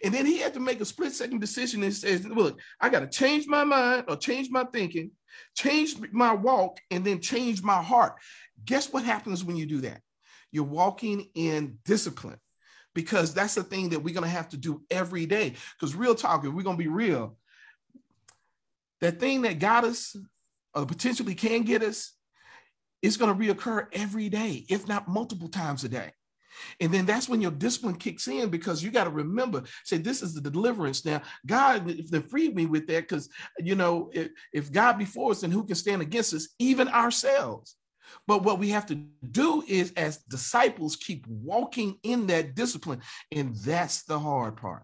And 0.03 0.13
then 0.13 0.25
he 0.25 0.37
had 0.37 0.53
to 0.53 0.59
make 0.61 0.79
a 0.79 0.85
split 0.85 1.11
second 1.11 1.41
decision 1.41 1.83
and 1.83 1.93
says, 1.93 2.25
Look, 2.25 2.59
I 2.79 2.87
got 2.89 3.01
to 3.01 3.07
change 3.07 3.45
my 3.45 3.65
mind 3.65 4.05
or 4.07 4.15
change 4.15 4.49
my 4.49 4.63
thinking 4.71 5.11
change 5.55 5.95
my 6.11 6.33
walk, 6.33 6.79
and 6.91 7.05
then 7.05 7.21
change 7.21 7.61
my 7.63 7.81
heart. 7.81 8.15
Guess 8.63 8.91
what 8.91 9.03
happens 9.03 9.43
when 9.43 9.55
you 9.55 9.65
do 9.65 9.81
that? 9.81 10.01
You're 10.51 10.63
walking 10.63 11.29
in 11.35 11.79
discipline 11.85 12.39
because 12.93 13.33
that's 13.33 13.55
the 13.55 13.63
thing 13.63 13.89
that 13.89 13.99
we're 13.99 14.13
going 14.13 14.23
to 14.23 14.29
have 14.29 14.49
to 14.49 14.57
do 14.57 14.81
every 14.89 15.25
day. 15.25 15.53
Because 15.77 15.95
real 15.95 16.15
talk, 16.15 16.45
if 16.45 16.53
we're 16.53 16.63
going 16.63 16.77
to 16.77 16.83
be 16.83 16.89
real, 16.89 17.37
that 19.01 19.19
thing 19.19 19.41
that 19.43 19.59
got 19.59 19.83
us 19.83 20.15
or 20.73 20.85
potentially 20.85 21.35
can 21.35 21.63
get 21.63 21.83
us 21.83 22.13
is 23.01 23.17
going 23.17 23.37
to 23.37 23.53
reoccur 23.53 23.87
every 23.91 24.29
day, 24.29 24.65
if 24.69 24.87
not 24.87 25.07
multiple 25.07 25.49
times 25.49 25.83
a 25.83 25.89
day. 25.89 26.11
And 26.79 26.93
then 26.93 27.05
that's 27.05 27.29
when 27.29 27.41
your 27.41 27.51
discipline 27.51 27.95
kicks 27.95 28.27
in 28.27 28.49
because 28.49 28.83
you 28.83 28.91
got 28.91 29.05
to 29.05 29.09
remember, 29.09 29.63
say, 29.83 29.97
this 29.97 30.21
is 30.21 30.33
the 30.33 30.41
deliverance. 30.41 31.05
Now, 31.05 31.21
God, 31.45 31.87
they 31.87 32.19
freed 32.21 32.55
me 32.55 32.65
with 32.65 32.87
that, 32.87 33.07
because, 33.07 33.29
you 33.59 33.75
know, 33.75 34.09
if, 34.13 34.29
if 34.53 34.71
God 34.71 34.97
before 34.97 35.31
us, 35.31 35.41
then 35.41 35.51
who 35.51 35.65
can 35.65 35.75
stand 35.75 36.01
against 36.01 36.33
us? 36.33 36.49
Even 36.59 36.87
ourselves. 36.87 37.75
But 38.27 38.43
what 38.43 38.59
we 38.59 38.69
have 38.69 38.85
to 38.87 38.95
do 39.31 39.63
is, 39.67 39.91
as 39.93 40.17
disciples, 40.17 40.95
keep 40.95 41.25
walking 41.27 41.97
in 42.03 42.27
that 42.27 42.55
discipline. 42.55 43.01
And 43.31 43.55
that's 43.55 44.03
the 44.03 44.19
hard 44.19 44.57
part. 44.57 44.83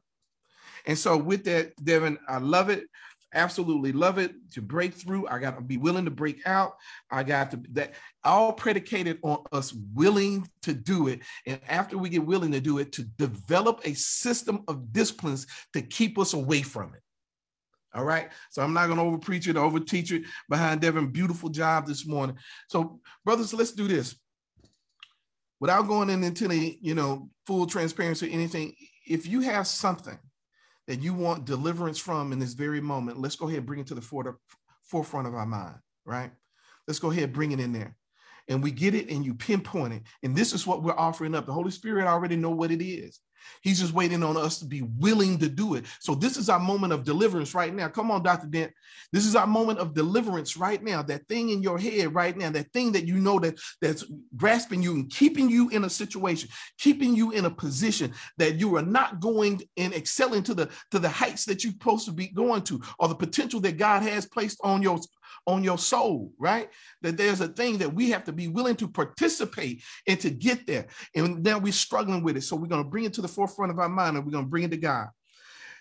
And 0.85 0.97
so, 0.97 1.17
with 1.17 1.43
that, 1.45 1.73
Devin, 1.83 2.17
I 2.27 2.39
love 2.39 2.69
it 2.69 2.85
absolutely 3.33 3.91
love 3.91 4.17
it 4.17 4.33
to 4.53 4.61
break 4.61 4.93
through. 4.93 5.27
I 5.27 5.39
got 5.39 5.55
to 5.55 5.61
be 5.61 5.77
willing 5.77 6.05
to 6.05 6.11
break 6.11 6.45
out. 6.45 6.75
I 7.09 7.23
got 7.23 7.51
to 7.51 7.61
that 7.71 7.93
all 8.23 8.53
predicated 8.53 9.19
on 9.23 9.43
us 9.51 9.73
willing 9.93 10.49
to 10.63 10.73
do 10.73 11.07
it. 11.07 11.21
And 11.45 11.59
after 11.67 11.97
we 11.97 12.09
get 12.09 12.25
willing 12.25 12.51
to 12.51 12.61
do 12.61 12.79
it 12.79 12.91
to 12.93 13.03
develop 13.03 13.81
a 13.85 13.93
system 13.93 14.63
of 14.67 14.91
disciplines 14.91 15.47
to 15.73 15.81
keep 15.81 16.17
us 16.19 16.33
away 16.33 16.61
from 16.61 16.93
it. 16.93 17.01
All 17.93 18.05
right? 18.05 18.29
So 18.51 18.61
i'm 18.61 18.73
not 18.73 18.87
going 18.87 18.97
to 18.97 19.03
over 19.03 19.17
preach 19.17 19.47
it 19.47 19.57
over 19.57 19.79
teach 19.79 20.11
it 20.11 20.23
behind 20.49 20.81
devin. 20.81 21.07
Beautiful 21.07 21.49
job 21.49 21.87
this 21.87 22.05
morning. 22.05 22.37
So 22.69 22.99
brothers 23.25 23.53
let's 23.53 23.71
do 23.71 23.87
this. 23.87 24.15
Without 25.59 25.87
going 25.87 26.09
into 26.09 26.47
the 26.47 26.77
you 26.81 26.95
know 26.95 27.29
full 27.45 27.67
transparency 27.67 28.27
or 28.27 28.33
anything 28.33 28.75
if 29.05 29.27
you 29.27 29.41
have 29.41 29.67
something 29.67 30.17
that 30.91 31.01
you 31.01 31.13
want 31.13 31.45
deliverance 31.45 31.97
from 31.97 32.33
in 32.33 32.39
this 32.39 32.51
very 32.51 32.81
moment, 32.81 33.17
let's 33.17 33.37
go 33.37 33.47
ahead 33.47 33.59
and 33.59 33.65
bring 33.65 33.79
it 33.79 33.87
to 33.87 33.95
the 33.95 34.35
forefront 34.83 35.25
of 35.25 35.33
our 35.33 35.45
mind, 35.45 35.77
right? 36.03 36.31
Let's 36.85 36.99
go 36.99 37.11
ahead 37.11 37.23
and 37.23 37.33
bring 37.33 37.53
it 37.53 37.61
in 37.61 37.71
there. 37.71 37.95
And 38.49 38.61
we 38.61 38.71
get 38.71 38.93
it 38.93 39.09
and 39.09 39.23
you 39.23 39.33
pinpoint 39.33 39.93
it. 39.93 40.03
And 40.21 40.35
this 40.35 40.51
is 40.51 40.67
what 40.67 40.83
we're 40.83 40.91
offering 40.91 41.33
up. 41.33 41.45
The 41.45 41.53
Holy 41.53 41.71
Spirit 41.71 42.07
already 42.07 42.35
know 42.35 42.49
what 42.49 42.71
it 42.71 42.83
is. 42.83 43.21
He's 43.61 43.79
just 43.79 43.93
waiting 43.93 44.23
on 44.23 44.37
us 44.37 44.59
to 44.59 44.65
be 44.65 44.81
willing 44.81 45.37
to 45.39 45.49
do 45.49 45.75
it. 45.75 45.85
So 45.99 46.15
this 46.15 46.37
is 46.37 46.49
our 46.49 46.59
moment 46.59 46.93
of 46.93 47.03
deliverance 47.03 47.53
right 47.53 47.73
now. 47.73 47.87
Come 47.87 48.11
on, 48.11 48.23
Dr. 48.23 48.47
Dent. 48.47 48.71
This 49.11 49.25
is 49.25 49.35
our 49.35 49.47
moment 49.47 49.79
of 49.79 49.93
deliverance 49.93 50.57
right 50.57 50.81
now. 50.81 51.01
That 51.01 51.27
thing 51.27 51.49
in 51.49 51.61
your 51.61 51.77
head 51.77 52.13
right 52.13 52.35
now, 52.35 52.49
that 52.51 52.71
thing 52.71 52.91
that 52.93 53.05
you 53.05 53.15
know 53.15 53.39
that 53.39 53.59
that's 53.81 54.05
grasping 54.35 54.81
you 54.81 54.93
and 54.93 55.09
keeping 55.09 55.49
you 55.49 55.69
in 55.69 55.83
a 55.83 55.89
situation, 55.89 56.49
keeping 56.77 57.15
you 57.15 57.31
in 57.31 57.45
a 57.45 57.51
position 57.51 58.13
that 58.37 58.55
you 58.59 58.77
are 58.77 58.81
not 58.81 59.19
going 59.19 59.61
and 59.77 59.93
excelling 59.93 60.43
to 60.43 60.53
the 60.53 60.69
to 60.91 60.99
the 60.99 61.09
heights 61.09 61.45
that 61.45 61.63
you're 61.63 61.73
supposed 61.73 62.05
to 62.05 62.11
be 62.11 62.27
going 62.27 62.61
to, 62.63 62.81
or 62.99 63.07
the 63.07 63.15
potential 63.15 63.59
that 63.61 63.77
God 63.77 64.03
has 64.03 64.25
placed 64.25 64.59
on 64.63 64.81
your 64.81 64.99
on 65.45 65.63
your 65.63 65.77
soul, 65.77 66.31
right? 66.39 66.69
That 67.01 67.17
there's 67.17 67.41
a 67.41 67.47
thing 67.47 67.77
that 67.79 67.93
we 67.93 68.11
have 68.11 68.23
to 68.25 68.31
be 68.31 68.47
willing 68.47 68.75
to 68.77 68.87
participate 68.87 69.83
and 70.07 70.19
to 70.19 70.29
get 70.29 70.67
there. 70.67 70.87
And 71.15 71.43
now 71.43 71.57
we're 71.57 71.73
struggling 71.73 72.23
with 72.23 72.37
it. 72.37 72.41
So 72.41 72.55
we're 72.55 72.67
going 72.67 72.83
to 72.83 72.89
bring 72.89 73.05
it 73.05 73.13
to 73.13 73.21
the 73.21 73.27
forefront 73.27 73.71
of 73.71 73.79
our 73.79 73.89
mind 73.89 74.17
and 74.17 74.25
we're 74.25 74.31
going 74.31 74.45
to 74.45 74.49
bring 74.49 74.63
it 74.63 74.71
to 74.71 74.77
God. 74.77 75.07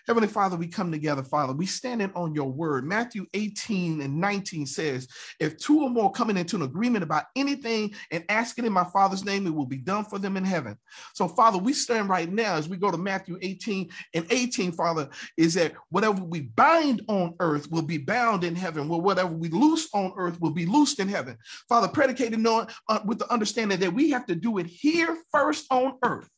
Heavenly 0.07 0.27
Father, 0.27 0.55
we 0.55 0.67
come 0.67 0.91
together, 0.91 1.23
Father. 1.23 1.53
We 1.53 1.65
standing 1.65 2.11
on 2.15 2.33
your 2.33 2.51
word. 2.51 2.85
Matthew 2.85 3.25
18 3.33 4.01
and 4.01 4.19
19 4.19 4.65
says, 4.65 5.07
If 5.39 5.57
two 5.57 5.81
or 5.81 5.89
more 5.89 6.11
coming 6.11 6.37
into 6.37 6.55
an 6.55 6.63
agreement 6.63 7.03
about 7.03 7.25
anything 7.35 7.93
and 8.11 8.23
asking 8.29 8.65
in 8.65 8.73
my 8.73 8.83
Father's 8.83 9.23
name, 9.23 9.45
it 9.45 9.53
will 9.53 9.65
be 9.65 9.77
done 9.77 10.05
for 10.05 10.19
them 10.19 10.37
in 10.37 10.45
heaven. 10.45 10.77
So, 11.13 11.27
Father, 11.27 11.57
we 11.57 11.73
stand 11.73 12.09
right 12.09 12.31
now 12.31 12.55
as 12.55 12.67
we 12.67 12.77
go 12.77 12.91
to 12.91 12.97
Matthew 12.97 13.37
18 13.41 13.89
and 14.13 14.25
18, 14.29 14.71
Father, 14.71 15.09
is 15.37 15.53
that 15.53 15.73
whatever 15.89 16.23
we 16.23 16.41
bind 16.41 17.01
on 17.07 17.35
earth 17.39 17.69
will 17.69 17.81
be 17.81 17.97
bound 17.97 18.43
in 18.43 18.55
heaven. 18.55 18.87
Well, 18.87 19.01
whatever 19.01 19.33
we 19.33 19.49
loose 19.49 19.87
on 19.93 20.13
earth 20.17 20.39
will 20.41 20.51
be 20.51 20.65
loosed 20.65 20.99
in 20.99 21.07
heaven. 21.07 21.37
Father, 21.69 21.87
predicated 21.87 22.45
on, 22.45 22.67
uh, 22.89 22.99
with 23.05 23.19
the 23.19 23.31
understanding 23.31 23.79
that 23.79 23.93
we 23.93 24.09
have 24.09 24.25
to 24.27 24.35
do 24.35 24.57
it 24.57 24.65
here 24.65 25.17
first 25.31 25.65
on 25.71 25.97
earth 26.03 26.29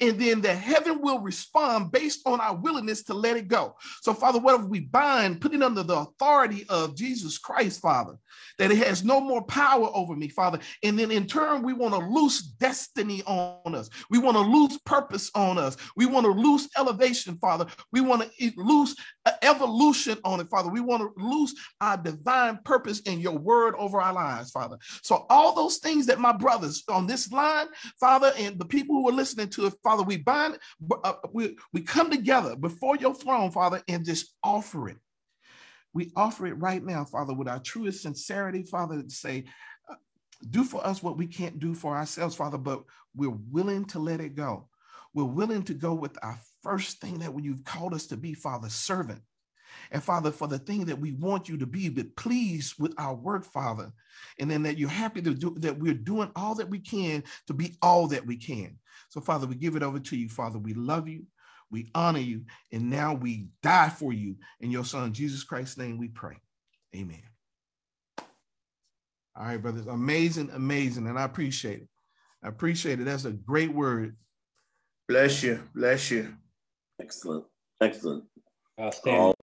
and 0.00 0.20
then 0.20 0.40
the 0.40 0.54
heaven 0.54 1.00
will 1.00 1.20
respond 1.20 1.92
based 1.92 2.22
on 2.26 2.40
our 2.40 2.56
willingness 2.56 3.02
to 3.04 3.14
let 3.14 3.36
it 3.36 3.48
go. 3.48 3.76
So, 4.02 4.14
Father, 4.14 4.38
whatever 4.38 4.66
we 4.66 4.80
bind, 4.80 5.40
put 5.40 5.54
it 5.54 5.62
under 5.62 5.82
the 5.82 5.98
authority 5.98 6.64
of 6.68 6.96
Jesus 6.96 7.38
Christ, 7.38 7.80
Father, 7.80 8.16
that 8.58 8.70
it 8.70 8.78
has 8.78 9.04
no 9.04 9.20
more 9.20 9.42
power 9.44 9.90
over 9.94 10.14
me, 10.14 10.28
Father. 10.28 10.58
And 10.82 10.98
then 10.98 11.10
in 11.10 11.26
turn, 11.26 11.62
we 11.62 11.72
want 11.72 11.94
to 11.94 12.00
loose 12.00 12.42
destiny 12.42 13.22
on 13.26 13.74
us. 13.74 13.90
We 14.10 14.18
want 14.18 14.36
to 14.36 14.42
lose 14.42 14.78
purpose 14.78 15.30
on 15.34 15.58
us. 15.58 15.76
We 15.96 16.06
want 16.06 16.26
to 16.26 16.32
lose 16.32 16.68
elevation, 16.76 17.36
Father. 17.38 17.66
We 17.92 18.00
want 18.00 18.22
to 18.22 18.52
lose 18.56 18.94
uh, 19.26 19.32
evolution 19.42 20.18
on 20.24 20.40
it, 20.40 20.48
Father. 20.48 20.70
We 20.70 20.80
want 20.80 21.02
to 21.02 21.22
lose 21.22 21.54
our 21.80 21.96
divine 21.96 22.58
purpose 22.64 23.00
in 23.00 23.20
your 23.20 23.38
word 23.38 23.74
over 23.76 24.00
our 24.00 24.12
lives, 24.12 24.50
Father. 24.50 24.78
So, 25.02 25.26
all 25.28 25.54
those 25.54 25.78
things 25.78 26.06
that 26.06 26.20
my 26.20 26.32
brothers 26.32 26.84
on 26.88 27.06
this 27.06 27.30
line, 27.32 27.66
Father, 27.98 28.32
and 28.38 28.58
the 28.58 28.64
people 28.64 28.96
who 28.96 29.08
are 29.08 29.12
listening 29.12 29.48
to 29.50 29.63
Father, 29.70 30.02
we 30.02 30.18
bind, 30.18 30.58
uh, 31.04 31.14
we, 31.32 31.56
we 31.72 31.82
come 31.82 32.10
together 32.10 32.56
before 32.56 32.96
your 32.96 33.14
throne, 33.14 33.50
Father, 33.50 33.82
and 33.88 34.04
just 34.04 34.34
offer 34.42 34.88
it. 34.88 34.98
We 35.92 36.10
offer 36.16 36.46
it 36.46 36.60
right 36.60 36.82
now, 36.82 37.04
Father, 37.04 37.34
with 37.34 37.48
our 37.48 37.60
truest 37.60 38.02
sincerity, 38.02 38.64
Father, 38.64 39.02
to 39.02 39.10
say, 39.10 39.44
uh, 39.88 39.94
do 40.50 40.64
for 40.64 40.84
us 40.84 41.02
what 41.02 41.16
we 41.16 41.26
can't 41.26 41.60
do 41.60 41.74
for 41.74 41.96
ourselves, 41.96 42.34
Father, 42.34 42.58
but 42.58 42.82
we're 43.14 43.38
willing 43.50 43.84
to 43.86 43.98
let 43.98 44.20
it 44.20 44.34
go. 44.34 44.68
We're 45.14 45.24
willing 45.24 45.62
to 45.64 45.74
go 45.74 45.94
with 45.94 46.18
our 46.22 46.38
first 46.62 47.00
thing 47.00 47.20
that 47.20 47.32
you've 47.40 47.64
called 47.64 47.94
us 47.94 48.08
to 48.08 48.16
be, 48.16 48.34
Father, 48.34 48.68
servant. 48.68 49.22
And 49.90 50.02
Father, 50.02 50.30
for 50.30 50.48
the 50.48 50.58
thing 50.58 50.86
that 50.86 50.98
we 50.98 51.12
want 51.12 51.48
you 51.48 51.56
to 51.58 51.66
be, 51.66 51.88
but 51.88 52.16
pleased 52.16 52.74
with 52.78 52.94
our 52.98 53.14
work, 53.14 53.44
Father, 53.44 53.92
and 54.38 54.50
then 54.50 54.62
that 54.64 54.78
you're 54.78 54.88
happy 54.88 55.22
to 55.22 55.34
do 55.34 55.54
that 55.58 55.78
we're 55.78 55.94
doing 55.94 56.30
all 56.34 56.54
that 56.56 56.70
we 56.70 56.78
can 56.78 57.22
to 57.46 57.54
be 57.54 57.76
all 57.82 58.08
that 58.08 58.26
we 58.26 58.36
can. 58.36 58.78
So, 59.14 59.20
Father, 59.20 59.46
we 59.46 59.54
give 59.54 59.76
it 59.76 59.84
over 59.84 60.00
to 60.00 60.16
you, 60.16 60.28
Father. 60.28 60.58
We 60.58 60.74
love 60.74 61.06
you, 61.06 61.22
we 61.70 61.88
honor 61.94 62.18
you, 62.18 62.46
and 62.72 62.90
now 62.90 63.14
we 63.14 63.46
die 63.62 63.88
for 63.88 64.12
you. 64.12 64.34
In 64.58 64.72
your 64.72 64.84
Son, 64.84 65.12
Jesus 65.12 65.44
Christ's 65.44 65.78
name, 65.78 65.98
we 65.98 66.08
pray. 66.08 66.34
Amen. 66.96 67.22
All 69.36 69.44
right, 69.44 69.62
brothers. 69.62 69.86
Amazing, 69.86 70.50
amazing. 70.52 71.06
And 71.06 71.16
I 71.16 71.22
appreciate 71.22 71.82
it. 71.82 71.88
I 72.42 72.48
appreciate 72.48 72.98
it. 72.98 73.04
That's 73.04 73.24
a 73.24 73.30
great 73.30 73.72
word. 73.72 74.16
Bless 75.06 75.44
you. 75.44 75.62
Bless 75.76 76.10
you. 76.10 76.34
Excellent. 77.00 77.44
Excellent. 77.80 78.24
Outstanding. 78.80 79.30